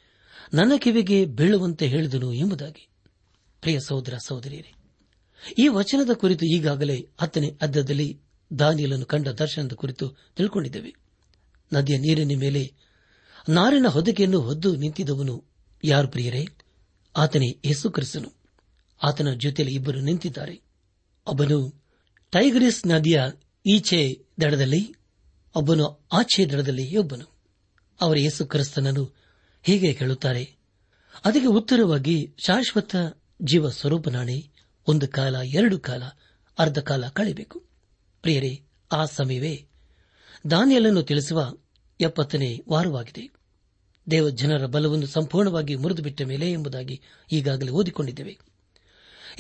[0.54, 2.88] ನನ್ನ ಕಿವಿಗೆ ಬೀಳುವಂತೆ ಹೇಳಿದನು ಎಂಬುದಾಗಿ.
[3.60, 4.74] ಪ್ರಿಯ ಸಹೋದರ ಸಹೋದರಿಯರೇ
[5.58, 8.20] ಈ ವಚನದ ಕುರಿತು ಈಗಾಗಲೇ ಹತ್ತನೇ ಅದ್ದದಲ್ಲಿ
[8.58, 10.94] ದಾನಿಯಲನ್ನು ಕಂಡ ದರ್ಶನದ ಕುರಿತು ತಿಳ್ಕೊಂಡಿದ್ದೇವೆ.
[11.72, 12.74] ನದಿಯ ನೀರಿನ ಮೇಲೆ
[13.48, 15.44] ನಾರಿನ ಹೊದಿಕೆಯನ್ನು ಹೊದ್ದು ನಿಂತಿದ್ದವನು
[15.84, 16.46] ಯಾರು ಪ್ರಿಯರೇ?
[17.16, 18.32] ಆತನೇ ಯೇಸು ಕ್ರಿಸ್ತನು.
[19.02, 20.62] ಆತನ ಜೊತೆಯಲ್ಲಿ ಇಬ್ಬರು ನಿಂತಿದ್ದಾರೆ.
[21.26, 21.82] ಒಬ್ಬನು
[22.30, 23.22] ಟೈಗ್ರಿಸ್ ನದಿಯ
[23.66, 24.94] ಈಚೆ ದಡದಲ್ಲಿ,
[25.56, 27.32] ಒಬ್ಬನು ಆಚೆ ದಡದಲ್ಲಿ, ಒಬ್ಬನು.
[28.00, 29.16] ಅವರ ಯೇಸು ಕ್ರಿಸ್ತನನ್ನು
[29.62, 30.56] ಹೀಗೆ ಕೇಳುತ್ತಾರೆ
[31.24, 32.96] ಅದಕ್ಕೆ ಉತ್ತರವಾಗಿ ಶಾಶ್ವತ
[33.42, 34.51] ಜೀವ ಸ್ವರೂಪನಾಣೆ
[34.88, 36.02] ಒಂದು ಕಾಲ, ಎರಡು ಕಾಲ,
[36.58, 37.64] ಅರ್ಧ ಕಾಲ ಕಳೆಯಬೇಕು.
[38.22, 38.62] ಪ್ರಿಯರೇ,
[38.92, 39.66] ಆ ಸಮಯವೇ.
[40.50, 41.56] ದಾನಿಯಲನ್ನು ತಿಳಿಸುವ
[42.00, 43.30] ಎಪ್ಪತ್ತನೇ ವಾರವಾಗಿದೆ.
[44.10, 47.00] ದೇವ ಜನರ ಬಲವನ್ನು ಸಂಪೂರ್ಣವಾಗಿ ಮುರಿದು ಬಿಟ್ಟ ಮೇಲೆ ಎಂಬುದಾಗಿ
[47.32, 48.38] ಈಗಾಗಲೇ ಓದಿಕೊಂಡಿದ್ದೇವೆ.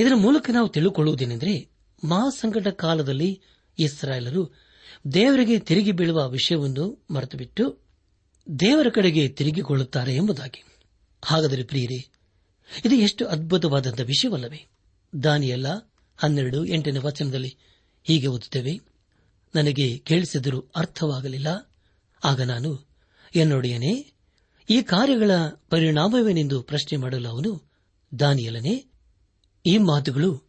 [0.00, 1.70] ಇದರ ಮೂಲಕ ನಾವು ತಿಳಿದುಕೊಳ್ಳುವುದೇನೆಂದರೆ
[2.04, 3.40] ಮಹಾಸಂಕಟ ಕಾಲದಲ್ಲಿ
[3.78, 4.54] ಇಸ್ರಾಯೇಲರು
[5.14, 7.78] ದೇವರಿಗೆ ತಿರುಗಿ ಬೀಳುವ ವಿಷಯವನ್ನು ಮರೆತುಬಿಟ್ಟು
[8.60, 10.64] ದೇವರ ಕಡೆಗೆ ತಿರುಗಿಕೊಳ್ಳುತ್ತಾರೆ ಎಂಬುದಾಗಿ.
[11.24, 12.08] ಹಾಗಾದರೆ ಪ್ರಿಯರೇ,
[12.84, 14.71] ಇದು ಎಷ್ಟು ಅದ್ಭುತವಾದಂಥ ವಿಷಯವಲ್ಲವೇ?
[15.22, 15.66] ದಾನಿಯಲ್ಲ
[16.16, 17.56] ಹನ್ನೆರಡು, ಎಂಟನೇ ವಚನದಲ್ಲಿ
[18.04, 18.80] ಹೀಗೆ ಓದುತ್ತೇವೆ.
[19.54, 21.70] ನನಗೆ ಕೇಳಿಸಿದರೂ ಅರ್ಥವಾಗಲಿಲ್ಲ.
[22.24, 22.88] ಆಗ ನಾನು,
[23.34, 24.12] ಎನ್ನೊಡೆಯನೇ,
[24.70, 25.30] ಈ ಕಾರ್ಯಗಳ
[25.70, 27.70] ಪರಿಣಾಮವೇನೆಂದು ಪ್ರಶ್ನೆ ಮಾಡಲು ಅವನು,
[28.18, 28.86] ದಾನಿಯಲನೇ,
[29.66, 30.42] ಈ ಮಾತುಗಳು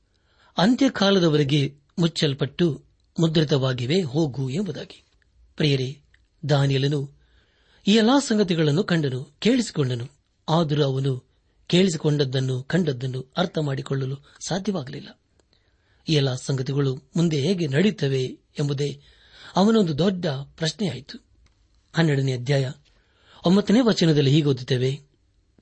[0.57, 2.83] ಅಂತ್ಯಕಾಲದವರೆಗೆ ಮುಚ್ಚಲ್ಪಟ್ಟು
[3.19, 5.03] ಮುದ್ರಿತವಾಗಿವೆ, ಹೋಗು ಎಂಬುದಾಗಿ.
[5.55, 6.01] ಪ್ರಿಯರೇ,
[6.49, 7.11] ದಾನಿಯಲನು
[7.87, 10.09] ಈ ಎಲ್ಲಾ ಸಂಗತಿಗಳನ್ನು ಕಂಡನು, ಕೇಳಿಸಿಕೊಂಡನು.
[10.49, 11.32] ಆದರೂ ಅವನು
[11.67, 14.15] ಕೇಳಿಸಿಕೊಂಡದ್ದನ್ನು, ಕಂಡದ್ದನ್ನು ಅರ್ಥ ಮಾಡಿಕೊಳ್ಳಲು
[14.47, 15.19] ಸಾಧ್ಯವಾಗಲಿಲ್ಲ.
[16.09, 18.23] ಈ ಎಲ್ಲ ಸಂಗತಿಗಳು ಮುಂದೆ ಹೇಗೆ ನಡೆಯುತ್ತವೆ
[18.59, 19.01] ಎಂಬುದೇ
[19.55, 21.25] ಅವನೊಂದು ದೊಡ್ಡ ಪ್ರಶ್ನೆಯಾಯಿತು.
[21.93, 22.71] ಹನ್ನೆರಡನೇ ಅಧ್ಯಾಯ
[23.45, 25.01] ಒಂಬತ್ತನೇ ವಚನದಲ್ಲಿ ಹೀಗೆ ಓದುತ್ತೇವೆ.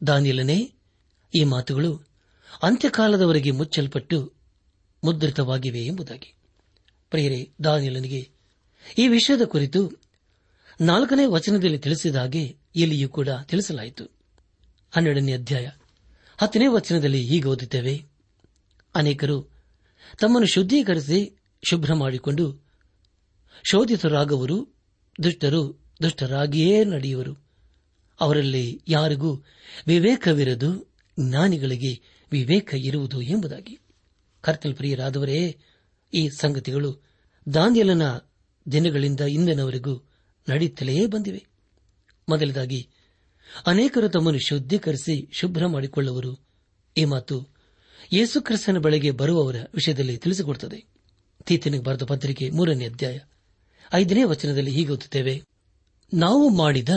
[0.07, 0.73] ದಾನಿಲನೇ
[1.35, 2.01] ಈ ಮಾತುಗಳು
[2.63, 4.33] ಅಂತ್ಯಕಾಲದವರೆಗೆ ಮುಚ್ಚಲ್ಪಟ್ಟು
[5.03, 6.33] ಮುದ್ರಿತವಾಗಿವೆ ಎಂಬುದಾಗಿ.
[7.09, 8.29] ಪ್ರಿಯರೇ, ದಾನಿಯಲನಿಗೆ
[8.97, 9.91] ಈ ವಿಷಯದ ಕುರಿತು
[10.81, 14.05] ನಾಲ್ಕನೇ ವಚನದಲ್ಲಿ ತಿಳಿಸಿದ ಹಾಗೆ ಇಲ್ಲಿಯೂ ಕೂಡ ತಿಳಿಸಲಾಯಿತು.
[14.91, 15.69] ಹನ್ನೆರಡನೇ ಅಧ್ಯಾಯ
[16.41, 18.05] ಹತ್ತನೇ ವಚನದಲ್ಲಿ ಹೀಗೆ ಓದಿದ್ದೇವೆ
[18.95, 19.41] ಅನೇಕರು
[20.19, 22.71] ತಮ್ಮನ್ನು ಶುದ್ಧೀಕರಿಸಿ ಶುಭ್ರ ಮಾಡಿಕೊಂಡು
[23.63, 24.75] ಶೋಧಿತರಾಗುವರು,
[25.23, 27.37] ದುಷ್ಟರು ದುಷ್ಟರಾಗಿಯೇ ನಡೆಯುವರು.
[28.19, 29.43] ಅವರಲ್ಲಿ ಯಾರಿಗೂ
[29.87, 32.01] ವಿವೇಕವಿರದು, ಜ್ಞಾನಿಗಳಿಗೆ
[32.31, 33.79] ವಿವೇಕ ಇರುವುದು ಎಂಬುದಾಗಿ.
[34.41, 35.57] ಕರ್ತಲ್ ಪ್ರಿಯರಾದವರೇ,
[36.13, 37.01] ಈ ಸಂಗತಿಗಳು
[37.53, 38.01] ದಾಂದ್ಯಲನ
[38.71, 40.09] ದಿನಗಳಿಂದ ಇಂದಿನವರೆಗೂ
[40.49, 41.45] ನಡೆಯುತ್ತಲೇ ಬಂದಿವೆ.
[42.29, 42.89] ಮೊದಲದಾಗಿ
[43.67, 46.39] ಅನೇಕರು ತಮ್ಮನ್ನು ಶುದ್ಧೀಕರಿಸಿ ಶುಭ್ರ ಮಾಡಿಕೊಳ್ಳುವರು.
[46.97, 47.47] ಈ ಮಾತು
[48.13, 50.85] ಯೇಸುಕ್ರಿಸ್ತನ ಬಳಿಗೆ ಬರುವವರ ವಿಷಯದಲ್ಲಿ ತಿಳಿಸಿಕೊಡುತ್ತದೆ.
[51.45, 53.19] ತೀತನಿಗೆ ಬರೆದ ಪತ್ರಿಕೆ ಮೂರನೇ ಅಧ್ಯಾಯ
[53.93, 55.41] ಐದನೇ ವಚನದಲ್ಲಿ ಹೀಗೆ ಓದುತ್ತೇವೆ.
[56.13, 56.89] ನಾವು ಮಾಡಿದ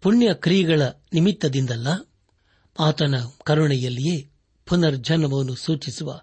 [0.00, 1.88] ಪುಣ್ಯ ಕ್ರಿಯೆಗಳ ನಿಮಿತ್ತದಿಂದಲ್ಲ,
[2.80, 3.14] ಆತನ
[3.44, 4.30] ಕರುಣೆಯಲ್ಲಿಯೇ
[4.66, 6.20] ಪುನರ್ಜನ್ಮವನ್ನು ಸೂಚಿಸುವ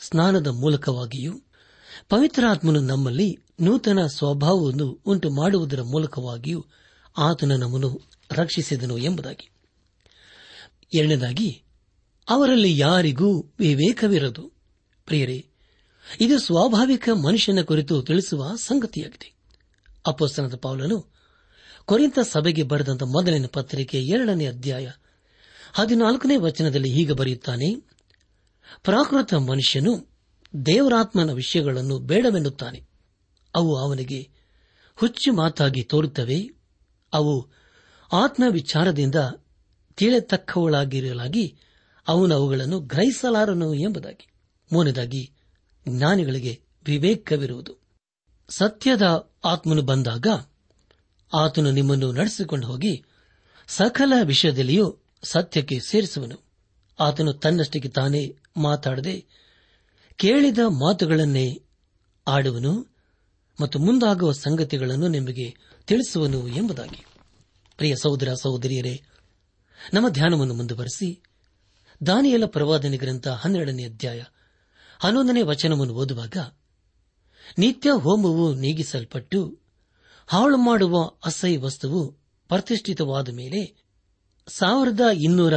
[0.00, 1.32] ಸ್ನಾನದ ಮೂಲಕವಾಗಿಯೂ,
[2.08, 6.66] ಪವಿತ್ರಾತ್ಮನು ನಮ್ಮಲ್ಲಿ ನೂತನ ಸ್ವಭಾವವನ್ನು ಉಂಟು ಮಾಡುವುದರ ಮೂಲಕವಾಗಿಯೂ
[7.18, 9.50] ಆತನ ನಮ್ಮನ್ನು ರಕ್ಷಿಸಿದನು ಎಂಬುದಾಗಿ.
[10.94, 11.62] ಎರಡನೇದಾಗಿ,
[12.28, 14.52] ಅವರಲ್ಲಿ ಯಾರಿಗೂ ವಿವೇಕವಿರದು.
[15.06, 15.46] ಪ್ರಿಯರೇ,
[16.20, 19.34] ಇದು ಸ್ವಾಭಾವಿಕ ಮನುಷ್ಯನ ಕುರಿತು ತಿಳಿಸುವ ಸಂಗತಿಯಾಗಿದೆ.
[20.06, 21.12] ಅಪೋಸ್ತನದ ಪೌಲನು
[21.84, 24.90] ಕೊರಿಂತ ಸಭೆಗೆ ಬರೆದಂತ ಮೊದಲಿನ ಪತ್ರಿಕೆ ಎರಡನೇ ಅಧ್ಯಾಯ
[25.72, 27.74] ಹದಿನಾಲ್ಕನೇ ವಚನದಲ್ಲಿ ಹೀಗೆ ಬರೆಯುತ್ತಾನೆ,
[28.82, 30.08] ಪ್ರಾಕೃತ ಮನುಷ್ಯನು
[30.66, 32.86] ದೇವರಾತ್ಮನ ವಿಷಯಗಳನ್ನು ಬೇಡವೆನ್ನುತ್ತಾನೆ.
[33.54, 34.28] ಅವು ಅವನಿಗೆ
[34.94, 36.50] ಹುಚ್ಚು ಮಾತಾಗಿ ತೋರುತ್ತವೆ,
[37.12, 37.50] ಅವು
[38.14, 39.14] ಆತ್ಮ ವಿಚಾರದಿಂದ
[39.96, 41.56] ತಿಳಿತಕ್ಕವಳಾಗಿರಲಾಗಿ
[42.08, 44.32] ಅವನು ಅವುಗಳನ್ನು ಗ್ರಹಿಸಲಾರನು ಎಂಬುದಾಗಿ.
[44.72, 45.32] ಮೂನೇದಾಗಿ
[45.88, 47.82] ಜ್ಞಾನಿಗಳಿಗೆ ವಿವೇಕವಿರುವುದು.
[48.48, 50.26] ಸತ್ಯದ ಆತ್ಮನು ಬಂದಾಗ
[51.34, 53.04] ಆತನು ನಿಮ್ಮನ್ನು ನಡೆಸಿಕೊಂಡು ಹೋಗಿ
[53.66, 56.44] ಸಕಲ ವಿಷಯದಲ್ಲಿಯೂ ಸತ್ಯಕ್ಕೆ ಸೇರಿಸುವನು.
[57.00, 59.26] ಆತನು ತನ್ನಷ್ಟಕ್ಕೆ ತಾನೇ ಮಾತಾಡದೆ
[60.16, 61.62] ಕೇಳಿದ ಮಾತುಗಳನ್ನೇ
[62.26, 62.86] ಆಡುವನು
[63.60, 67.06] ಮತ್ತು ಮುಂದಾಗುವ ಸಂಗತಿಗಳನ್ನು ನಿಮಗೆ ತಿಳಿಸುವನು ಎಂಬುದಾಗಿ.
[67.76, 69.02] ಪ್ರಿಯ ಸಹೋದರ, ಸಹೋದರಿಯರೇ,
[69.94, 71.22] ನಮ್ಮ ಧ್ಯಾನವನ್ನು ಮುಂದುವರೆಸಿ
[72.06, 74.22] ದಾನಿಯಲ ಪ್ರವಾದನೆ ಗ್ರಂಥ ಹನ್ನೆರಡನೇ ಅಧ್ಯಾಯ
[74.98, 76.36] ಹನ್ನೊಂದನೇ ವಚನವನ್ನು ಓದುವಾಗ,
[77.58, 79.58] ನಿತ್ಯ ಹೋಮವು ನೀಗಿಸಲ್ಪಟ್ಟು
[80.26, 82.12] ಹಾಳು ಮಾಡುವ ಅಸಹ್ಯ ವಸ್ತುವು
[82.48, 83.84] ಪ್ರತಿಷ್ಠಿತವಾದ ಮೇಲೆ
[84.48, 85.54] ಸಾವಿರದ ಇನ್ನೂರ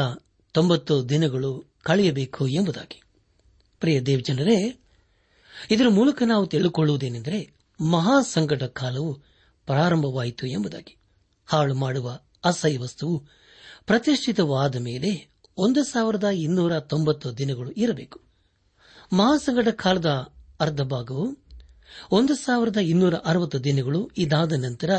[0.51, 3.01] ತೊಂಬತ್ತು ದಿನಗಳು ಕಳೆಯಬೇಕು ಎಂಬುದಾಗಿ.
[3.79, 4.79] ಪ್ರಿಯ ದೇವಜನರೇ,
[5.71, 7.53] ಇದರ ಮೂಲಕ ನಾವು ತಿಳಿದುಕೊಳ್ಳುವುದೇನೆಂದರೆ
[7.91, 9.13] ಮಹಾ ಸಂಕಟ ಕಾಲವು
[9.65, 10.96] ಪ್ರಾರಂಭವಾಯಿತು ಎಂಬುದಾಗಿ.
[11.47, 13.17] ಹಾಳು ಮಾಡುವ ಅಸಹ್ಯ ವಸ್ತುವು
[13.85, 15.11] ಪ್ರತಿಷ್ಠಿತವಾದ ಮೇಲೆ
[15.57, 18.19] ಒಂದು ಸಾವಿರದ ಇನ್ನೂರ ತೊಂಬತ್ತು ದಿನಗಳು ಇರಬೇಕು.
[19.13, 20.05] ಮಹಾಸಂಗಡ ಕಾಲದ
[20.59, 21.25] ಅರ್ಧ ಭಾಗವು
[22.11, 24.89] ಒಂದು ಸಾವಿರದ ಇನ್ನೂರ ಅರವತ್ತು ದಿನಗಳು ಇದಾದ ನಂತರ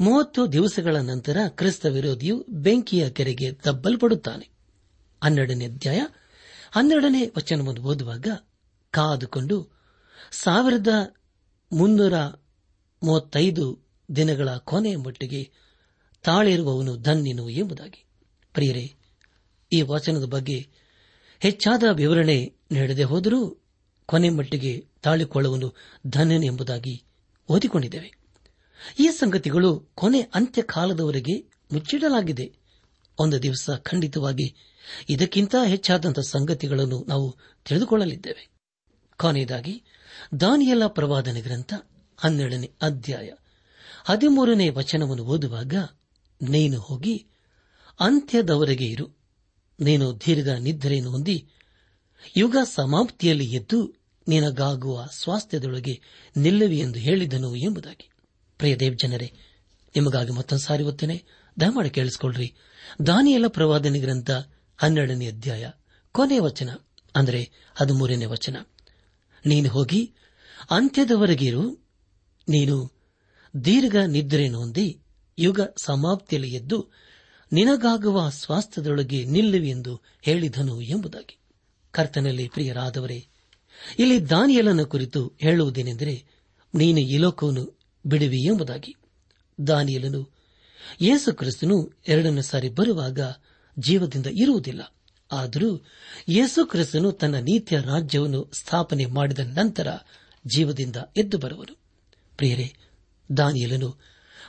[0.00, 4.46] ಮೂವತ್ತು ದಿವಸಗಳ ನಂತರ ಕ್ರಿಸ್ತ ವಿರೋಧಿಯು ಬೆಂಕಿಯ ಕೆರೆಗೆ ದಬ್ಬಲ್ಪಡುತ್ತಾನೆ
[5.22, 6.00] ಹನ್ನೆರಡನೇ ಅಧ್ಯಾಯ
[6.70, 8.26] ಹನ್ನೆರಡನೇ ವಚನವನ್ನು ಓದುವಾಗ
[8.92, 9.56] ಕಾದುಕೊಂಡು
[10.32, 10.88] ಸಾವಿರದ
[11.72, 12.16] ಮುನ್ನೂರ
[13.02, 13.66] ಮೂವತ್ತೈದು
[14.16, 15.50] ದಿನಗಳ ಕೊನೆಯ ಮಟ್ಟಿಗೆ
[16.22, 18.04] ತಾಳಿರುವವನು ಧನ್ಯನು ಎಂಬುದಾಗಿ.
[18.52, 18.94] ಪ್ರಿಯರೇ,
[19.72, 20.68] ಈ ವಚನದ ಬಗ್ಗೆ
[21.40, 23.62] ಹೆಚ್ಚಾದ ವಿವರಣೆ ನೀಡದೆ ಹೋದರೂ
[24.06, 25.74] ಕೊನೆ ಮಟ್ಟಿಗೆ ತಾಳಿಕೊಳ್ಳುವನು
[26.06, 27.04] ಧನ್ಯನು ಎಂಬುದಾಗಿ
[27.48, 28.12] ಓದಿಕೊಂಡಿದ್ದೇವೆ.
[28.98, 32.52] ಈ ಸಂಗತಿಗಳು ಕೊನೆ ಅಂತ್ಯಕಾಲದವರೆಗೆ ಮುಚ್ಚಿಡಲಾಗಿದೆ.
[33.18, 34.54] ಒಂದು ದಿವಸ ಖಂಡಿತವಾಗಿ
[35.08, 38.48] ಇದಕ್ಕಿಂತ ಹೆಚ್ಚಾದಂತಹ ಸಂಗತಿಗಳನ್ನು ನಾವು ತಿಳಿದುಕೊಳ್ಳಲಿದ್ದೇವೆ.
[39.16, 39.82] ಕೊನೆಯದಾಗಿ
[40.40, 41.74] ದಾನಿಯಲ್ಲ ಪ್ರವಾದನೆ ಗ್ರಂಥ
[42.16, 43.30] ಹನ್ನೆರಡನೇ ಅಧ್ಯಾಯ
[44.08, 45.74] ಹದಿಮೂರನೇ ವಚನವನ್ನು ಓದುವಾಗ,
[46.40, 47.26] ನೀನು ಹೋಗಿ,
[48.00, 49.06] ಅಂತ್ಯದವರೆಗೆ ಇರು.
[49.80, 51.48] ನೀನು ದೀರ್ಘ ನಿದ್ರೆಯನ್ನು ಹೊಂದಿ
[52.36, 53.94] ಯುಗ ಸಮಾಪ್ತಿಯಲ್ಲಿ ಎದ್ದು
[54.28, 56.00] ನಿನಗಾಗುವ ಸ್ವಾಸ್ಥ್ಯದೊಳಗೆ
[56.36, 58.10] ನಿಲ್ಲವಿ ಎಂದು ಹೇಳಿದನು ಎಂಬುದಾಗಿ.
[58.58, 59.32] ಪ್ರಿಯ ದೇವ್ ಜನರೇ
[59.94, 61.24] ನಿಮಗಾಗಿ ಮತ್ತೊಂದು ಸಾರಿ ಒತ್ತನೆ
[61.60, 62.54] ದಯಮಾಡಿ ಕೇಳಿಸಿಕೊಳ್ಳ್ರಿ.
[63.06, 64.30] ದಾನಿಯಲ್ಲ ಪ್ರವಾದನೆ ಗ್ರಂಥ
[64.78, 65.70] ಹನ್ನೆರಡನೇ ಅಧ್ಯಾಯ
[66.12, 66.70] ಕೊನೆಯ ವಚನ,
[67.14, 68.56] ಅಂದರೆ ಹದಿಮೂರನೇ ವಚನ.
[69.46, 70.14] ನೀನು ಹೋಗಿ
[70.70, 71.64] ಅಂತ್ಯದವರೆಗಿರು
[72.48, 72.97] ನೀನು
[73.64, 75.00] ದೀರ್ಘ ನಿದ್ರೆ ನೊಂದಿ
[75.38, 76.88] ಯುಗ ಸಮಾಪ್ತಿಯಲ್ಲಿ ಎದ್ದು
[77.52, 81.38] ನಿನಗಾಗುವ ಸ್ವಾಸ್ಥ್ಯದೊಳಗೆ ನಿಲ್ಲುವಿ ಎಂದು ಹೇಳಿದನು ಎಂಬುದಾಗಿ.
[81.90, 83.26] ಕರ್ತನಲ್ಲಿ ಪ್ರಿಯರಾದವರೇ,
[83.98, 86.24] ಇಲ್ಲಿ ದಾನಿಯಲನ ಕುರಿತು ಹೇಳುವುದೇನೆಂದರೆ
[86.74, 88.94] ನೀನು ಈ ಲೋಕವನ್ನು ಬಿಡುವಿ ಎಂಬುದಾಗಿ.
[89.66, 90.30] ದಾನಿಯಲನು,
[91.00, 93.20] ಯೇಸು ಕ್ರಿಸ್ತನು ಎರಡನೇ ಸಾರಿ ಬರುವಾಗ
[93.78, 94.94] ಜೀವದಿಂದ ಇರುವುದಿಲ್ಲ.
[95.32, 95.84] ಆದರೂ
[96.28, 99.88] ಯೇಸು ಕ್ರಿಸ್ತನು ತನ್ನ ನೀತಿಯ ರಾಜ್ಯವನ್ನು ಸ್ಥಾಪನೆ ಮಾಡಿದ ನಂತರ
[100.46, 101.76] ಜೀವದಿಂದ ಎದ್ದು ಬರುವನು.
[102.36, 102.74] ಪ್ರಿಯರೇ
[103.36, 103.96] ದಾನಿಯಲನು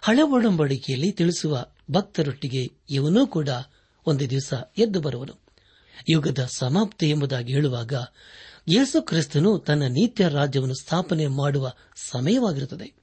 [0.02, 3.50] ಹಳೆ ಒಡಂಬಡಿಕೆಯಲ್ಲಿ ತಿಳಿಸುವ ಭಕ್ತರೊಟ್ಟಿಗೆ ಇವನೂ ಕೂಡ
[4.08, 5.34] ಒಂದು ದಿವಸ ಎದ್ದು ಬರುವನು.
[6.10, 7.94] ಯುಗದ ಸಮಾಪ್ತಿ ಎಂಬುದಾಗಿ ಹೇಳುವಾಗ
[8.68, 12.94] ಯೇಸು ಕ್ರಿಸ್ತನು ತನ್ನ ನೀತ್ಯ ರಾಜ್ಯವನ್ನು ಸ್ಥಾಪನೆ ಮಾಡುವ ಸಮಯವಾಗಿರುತ್ತದೆ.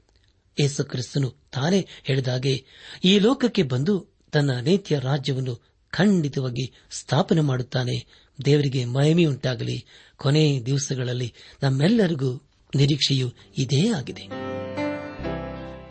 [0.61, 2.65] ಯೇಸು ಕ್ರಿಸ್ತನು ತಾನೇ ಹೇಳಿದಾಗೆ
[3.05, 8.07] ಈ ಲೋಕಕ್ಕೆ ಬಂದು ತನ್ನ ನೀತ್ಯ ರಾಜ್ಯವನ್ನು ಖಂಡಿತವಾಗಿ ಸ್ಥಾಪನೆ ಮಾಡುತ್ತಾನೆ.
[8.45, 9.85] ದೇವರಿಗೆ ಮಹಿಮೆಯುಂಟಾಗಲಿ.
[10.17, 12.43] ಕೊನೆ ದಿವಸಗಳಲ್ಲಿ ನಮ್ಮೆಲ್ಲರಿಗೂ
[12.75, 14.56] ನಿರೀಕ್ಷೆಯು ಇದೇ ಆಗಿದೆ.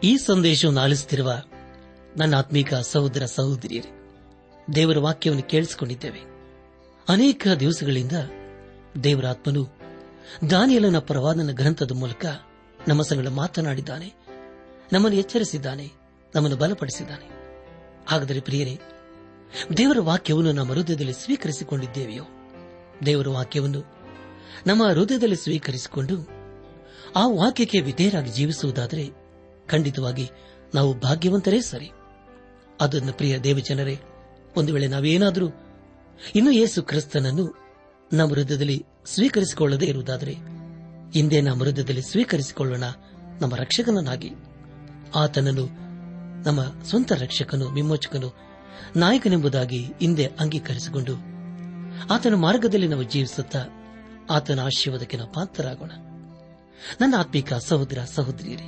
[0.05, 1.41] ಈ ಸಂದೇಶವನ್ನು ಆಲಿಸುತ್ತಿರುವ
[2.17, 3.89] ನನ್ನ ಆತ್ಮೀಕ ಸಹೋದರ ಸಹೋದರಿಯರೇ,
[4.75, 6.19] ದೇವರ ವಾಕ್ಯವನ್ನು ಕೇಳಿಸಿಕೊಂಡಿದ್ದೇವೆ.
[7.09, 8.11] ಅನೇಕ ದಿವಸಗಳಿಂದ
[9.03, 9.67] ದೇವರ ಆತ್ಮನು
[10.49, 12.25] ದಾನಿಯಲನ ಪ್ರವಾದನ ಗ್ರಂಥದ ಮೂಲಕ
[12.87, 14.13] ನಮ್ಮ ಸಂಗಡ ಮಾತನಾಡಿದ್ದಾನೆ,
[14.93, 15.91] ನಮ್ಮನ್ನು ಎಚ್ಚರಿಸಿದ್ದಾನೆ,
[16.35, 17.29] ನಮ್ಮನ್ನು ಬಲಪಡಿಸಿದ್ದಾನೆ.
[18.07, 18.79] ಹಾಗಾದರೆ ಪ್ರಿಯರೇ,
[19.77, 22.23] ದೇವರ ವಾಕ್ಯವನ್ನು ನಮ್ಮ ಹೃದಯದಲ್ಲಿ ಸ್ವೀಕರಿಸಿಕೊಂಡಿದ್ದೇವೆಯೋ?
[23.05, 23.83] ದೇವರ ವಾಕ್ಯವನ್ನು
[24.67, 26.27] ನಮ್ಮ ಹೃದಯದಲ್ಲಿ ಸ್ವೀಕರಿಸಿಕೊಂಡು
[27.15, 29.24] ಆ ವಾಕ್ಯಕ್ಕೆ ವಿಧೇಯರಾಗಿ ಜೀವಿಸುವುದಾದರೆ
[29.67, 30.29] ಖಂಡಿತವಾಗಿ
[30.75, 31.89] ನಾವು ಭಾಗ್ಯವಂತರೇ ಸರಿ.
[32.81, 33.99] ಅದನ್ನು ಪ್ರಿಯ ದೇವಜನರೇ,
[34.57, 35.49] ಒಂದು ವೇಳೆ ನಾವೇನಾದರೂ
[36.35, 37.55] ಇನ್ನು ಯೇಸು ಕ್ರಿಸ್ತನನ್ನು
[38.13, 40.31] ನಮ್ಮ ಹೃದಯದಲ್ಲಿ ಸ್ವೀಕರಿಸಿಕೊಳ್ಳದೇ ಇರುವುದಾದರೆ,
[41.13, 42.83] ಹಿಂದೆ ನಮ್ಮ ಹೃದಯದಲ್ಲಿ ಸ್ವೀಕರಿಸಿಕೊಳ್ಳೋಣ
[43.41, 44.31] ನಮ್ಮ ರಕ್ಷಕನನ್ನಾಗಿ.
[45.15, 45.65] ಆತನನ್ನು
[46.49, 48.35] ನಮ್ಮ ಸ್ವಂತ ರಕ್ಷಕನು ವಿಮೋಚಕನು
[48.95, 51.15] ನಾಯಕನೆಂಬುದಾಗಿ ಹಿಂದೆ ಅಂಗೀಕರಿಸಿಕೊಂಡು
[52.13, 53.65] ಆತನ ಮಾರ್ಗದಲ್ಲಿ ನಾವು ಜೀವಿಸುತ್ತಾ
[54.29, 55.91] ಆತನ ಆಶೀರ್ವಾದಕ್ಕೆ ನಾವು ಪಾತ್ರರಾಗೋಣ.
[57.01, 58.63] ನನ್ನ ಆತ್ಮಿಕ ಸಹೋದರ ಸಹೋದರಿಯರೇ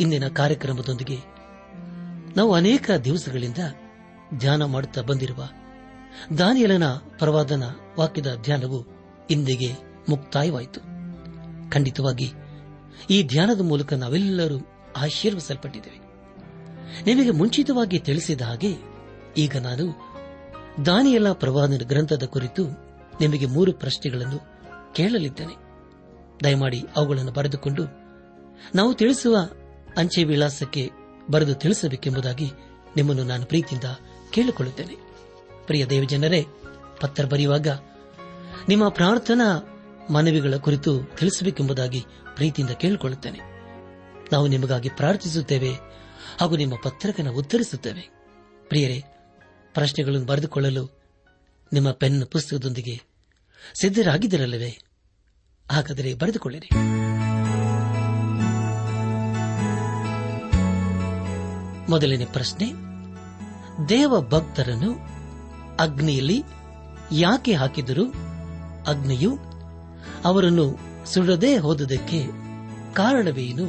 [0.00, 1.18] ಇಂದಿನ ಕಾರ್ಯಕ್ರಮದೊಂದಿಗೆ
[2.36, 3.56] ನಾವು ಅನೇಕ ದಿವಸಗಳಿಂದ
[4.38, 5.48] ಧ್ಯಾನ ಮಾಡುತ್ತಾ ಬಂದಿರುವ
[6.38, 6.84] ದಾನಿಯಲನ
[7.18, 7.62] ಪ್ರವಾದನ
[7.98, 8.86] ವಾಕ್ಯದ ಧ್ಯಾನವು
[9.30, 9.72] ಇಂದಿಗೆ
[10.08, 10.80] ಮುಕ್ತಾಯವಾಯಿತು.
[11.70, 12.32] ಖಂಡಿತವಾಗಿ
[13.10, 14.58] ಈ ಧ್ಯಾನದ ಮೂಲಕ ನಾವೆಲ್ಲರೂ
[14.96, 15.98] ಆಶೀರ್ವಿಸಲ್ಪಟ್ಟಿದ್ದೇವೆ
[17.04, 18.74] ನಿಮಗೆ ಮುಂಚಿತವಾಗಿ ತಿಳಿಸಿದ ಹಾಗೆ
[19.36, 19.96] ಈಗ ನಾನು
[20.86, 22.66] ದಾನಿಯಲ ಪ್ರವಾದನ ಗ್ರಂಥದ ಕುರಿತು
[23.20, 24.40] ನಿಮಗೆ ಮೂರು ಪ್ರಶ್ನೆಗಳನ್ನು
[24.94, 25.54] ಕೇಳಲಿದ್ದೇನೆ.
[26.44, 27.84] ದಯಮಾಡಿ ಅವುಗಳನ್ನು ಬರೆದುಕೊಂಡು
[28.74, 29.36] ನಾವು ತಿಳಿಸುವ
[29.96, 30.90] ಅಂಚೆ ವಿಳಾಸಕ್ಕೆ
[31.30, 32.50] ಬರೆದು ತಿಳಿಸಬೇಕೆಂಬುದಾಗಿ
[32.96, 33.84] ನಿಮ್ಮನ್ನು ನಾನು ಪ್ರೀತಿಯಿಂದ
[34.30, 34.94] ಕೇಳಿಕೊಳ್ಳುತ್ತೇನೆ.
[35.66, 36.46] ಪ್ರಿಯ ದೇವಜನರೇ,
[37.00, 37.66] ಪತ್ರ ಬರೆಯುವಾಗ
[38.68, 39.70] ನಿಮ್ಮ ಪ್ರಾರ್ಥನಾ
[40.10, 42.04] ಮನವಿಗಳ ಕುರಿತು ತಿಳಿಸಬೇಕೆಂಬುದಾಗಿ
[42.34, 43.38] ಪ್ರೀತಿಯಿಂದ ಕೇಳಿಕೊಳ್ಳುತ್ತೇನೆ.
[44.32, 45.72] ನಾವು ನಿಮಗಾಗಿ ಪ್ರಾರ್ಥಿಸುತ್ತೇವೆ
[46.40, 48.10] ಹಾಗೂ ನಿಮ್ಮ ಪತ್ರಕನ ಉತ್ತರಿಸುತ್ತೇವೆ.
[48.68, 49.04] ಪ್ರಿಯರೇ,
[49.74, 51.02] ಪ್ರಶ್ನೆಗಳನ್ನು ಬರೆದುಕೊಳ್ಳಲು
[51.72, 53.02] ನಿಮ್ಮ ಪೆನ್ ಪುಸ್ತಕದೊಂದಿಗೆ
[53.80, 54.78] ಸಿದ್ದರಾಗಿದ್ದಿರಲ್ಲವೇ
[55.70, 56.68] ಹಾಗಾದರೆ ಬರೆದುಕೊಳ್ಳಿರಿ.
[61.94, 62.72] ಮೊದಲನೇ ಪ್ರಶ್ನೆ
[63.88, 64.92] ದೇವ ಭಕ್ತರನ್ನು
[65.80, 66.44] ಅಗ್ನಿಯಲ್ಲಿ
[67.12, 68.04] ಯಾಕೆ ಹಾಕಿದರು?
[68.88, 69.38] ಅಗ್ನಿಯು
[70.24, 70.78] ಅವರನ್ನು
[71.12, 72.26] ಸುಡದೇ ಹೋದುದಕ್ಕೆ
[72.94, 73.66] ಕಾರಣವೇನು?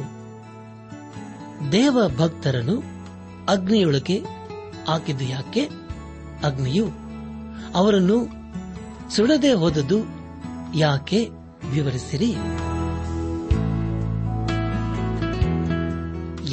[1.72, 2.82] ದೇವ ಭಕ್ತರನ್ನು
[3.52, 4.18] ಅಗ್ನಿಯೊಳಗೆ
[4.88, 5.68] ಹಾಕಿದ್ದು ಯಾಕೆ?
[6.44, 6.86] ಅಗ್ನಿಯು
[7.74, 8.26] ಅವರನ್ನು
[9.16, 9.98] ಸುಡದೆ ಹೋದದ್ದು
[10.74, 11.28] ಯಾಕೆ?
[11.70, 12.30] ವಿವರಿಸಿರಿ.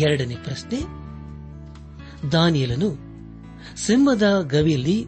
[0.02, 1.03] ಎರಡನೇ ಪ್ರಶ್ನೆ
[2.32, 2.98] ದಾನಿಯಲನು
[3.78, 5.06] ಸಿಂಹದ ಗವಿಯಲ್ಲಿ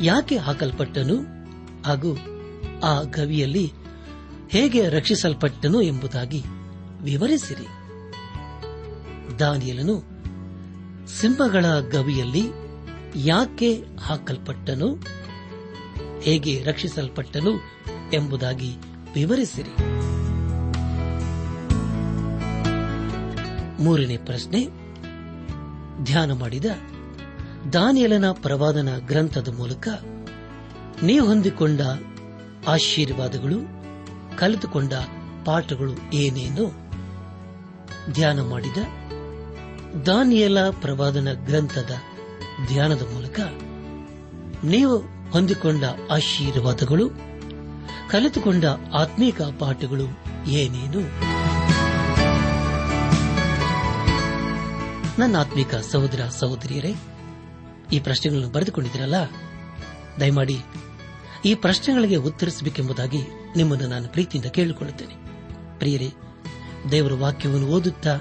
[0.00, 1.16] ಯಾಕೆ ಹಾಕಲ್ಪಟ್ಟನು?
[1.82, 2.16] ಹಾಗೂ
[2.84, 3.72] ಆ ಗವಿಯಲ್ಲಿ
[4.48, 6.42] ಹೇಗೆ ರಕ್ಷಿಸಲ್ಪಟ್ಟನು ಎಂಬುದಾಗಿ
[7.02, 7.66] ವಿವರಿಸಿರಿ.
[9.38, 10.00] ದಾನಿಯಲನು
[11.20, 12.42] ಸಿಂಹಗಳ ಗವಿಯಲ್ಲಿ
[13.16, 15.02] ಯಾಕೆ ಹಾಕಲ್ಪಟ್ಟನು?
[16.20, 17.52] ಹೇಗೆ ರಕ್ಷಿಸಲ್ಪಟ್ಟನು
[18.12, 18.76] ಎಂಬುದಾಗಿ
[19.14, 19.70] ವಿವರಿಸಿರಿ.
[23.84, 24.83] ಮೂರನೇ ಪ್ರಶ್ನೆ
[26.02, 26.64] ಧ್ಯಾನ ಮಾಡಿದ
[27.72, 29.88] ದಾನಿಯಲನ ಪ್ರವಾದನ ಗ್ರಂಥದ ಮೂಲಕ
[31.02, 31.80] ನೀವು ಹೊಂದಿಕೊಂಡ
[32.68, 33.58] ಆಶೀರ್ವಾದಗಳು,
[34.36, 34.92] ಕಲಿತುಕೊಂಡ
[35.44, 36.84] ಪಾಠಗಳು ಏನೇನು
[38.12, 38.76] ಧ್ಯಾನ ಮಾಡಿದ
[40.06, 41.90] ದಾನಿಯಲ ಪ್ರವಾದನ ಗ್ರಂಥದ
[42.66, 43.40] ಧ್ಯಾನದ ಮೂಲಕ
[44.64, 44.98] ನೀವು
[45.30, 47.10] ಹೊಂದಿಕೊಂಡ ಆಶೀರ್ವಾದಗಳು,
[48.10, 50.04] ಕಲಿತುಕೊಂಡ ಆತ್ಮೀಕ ಪಾಠಗಳು
[50.50, 51.00] ಏನೇನು
[55.18, 56.94] ನನ್ನ ಆತ್ಮಿಕ ಸಹೋದರ ಸಹೋದರಿಯರೇ,
[57.92, 59.14] ಈ ಪ್ರಶ್ನೆಗಳನ್ನು ಬರೆದುಕೊಂಡಿದ್ದೀರಲ್ಲ?
[60.20, 60.58] ದಯಮಾಡಿ
[61.44, 63.22] ಈ ಪ್ರಶ್ನೆಗಳಿಗೆ ಉತ್ತರಿಸಬೇಕೆಂಬುದಾಗಿ
[63.56, 65.14] ನಿಮ್ಮನ್ನು ನಾನು ಪ್ರೀತಿಯಿಂದ ಕೇಳಿಕೊಳ್ಳುತ್ತೇನೆ.
[65.78, 66.12] ಪ್ರಿಯರೇ,
[66.90, 68.20] ದೇವರ ವಾಕ್ಯವನ್ನು ಓದುತ್ತಾ,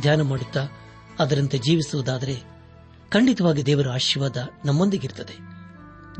[0.00, 0.68] ಧ್ಯಾನ ಮಾಡುತ್ತಾ,
[1.18, 2.42] ಅದರಂತೆ ಜೀವಿಸುವುದಾದರೆ
[3.08, 5.38] ಖಂಡಿತವಾಗಿ ದೇವರ ಆಶೀರ್ವಾದ ನಮ್ಮೊಂದಿಗಿರುತ್ತದೆ.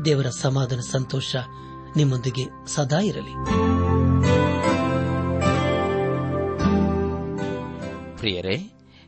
[0.05, 1.35] ದೇವರ ಸಮಾಧಾನ ಸಂತೋಷ
[1.97, 3.33] ನಿಮ್ಮೊಂದಿಗೆ ಸದಾ ಇರಲಿ.
[8.17, 8.80] ಪ್ರಿಯರೇ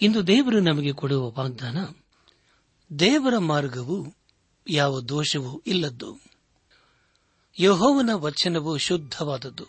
[0.00, 1.78] ಇಂದು ದೇವರು ನಮಗೆ ಕೊಡುವ ವಾಗ್ದಾನ,
[2.98, 4.06] ದೇವರ ಮಾರ್ಗವು
[4.68, 6.20] ಯಾವ ದೋಷವೂ ಇಲ್ಲದ್ದು.
[7.60, 9.66] ಯಹೋವನ ವಚನವು ಶುದ್ಧವಾದದ್ದು.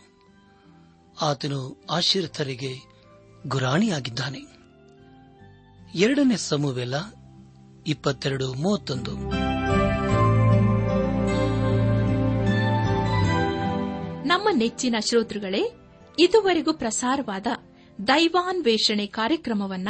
[1.22, 2.76] ಆತನು ಆಶೀರ್ತರಿಗೆ
[3.48, 4.40] ಗುರಾಣಿಯಾಗಿದ್ದಾನೆ.
[5.96, 6.94] ಎರಡನೇ ಸಮುವೆಲ
[7.88, 9.12] ಇಪ್ಪತ್ತೆರಡು ಮೂವತ್ತೊಂದು.
[14.24, 15.74] ನಮ್ಮ ನೆಚ್ಚಿನ ಶ್ರೋತೃಗಳೇ,
[16.20, 17.48] ಇದುವರೆಗೂ ಪ್ರಸಾರವಾದ
[18.08, 19.90] ದೈವಾನ್ವೇಷಣೆ ಕಾರ್ಯಕ್ರಮವನ್ನ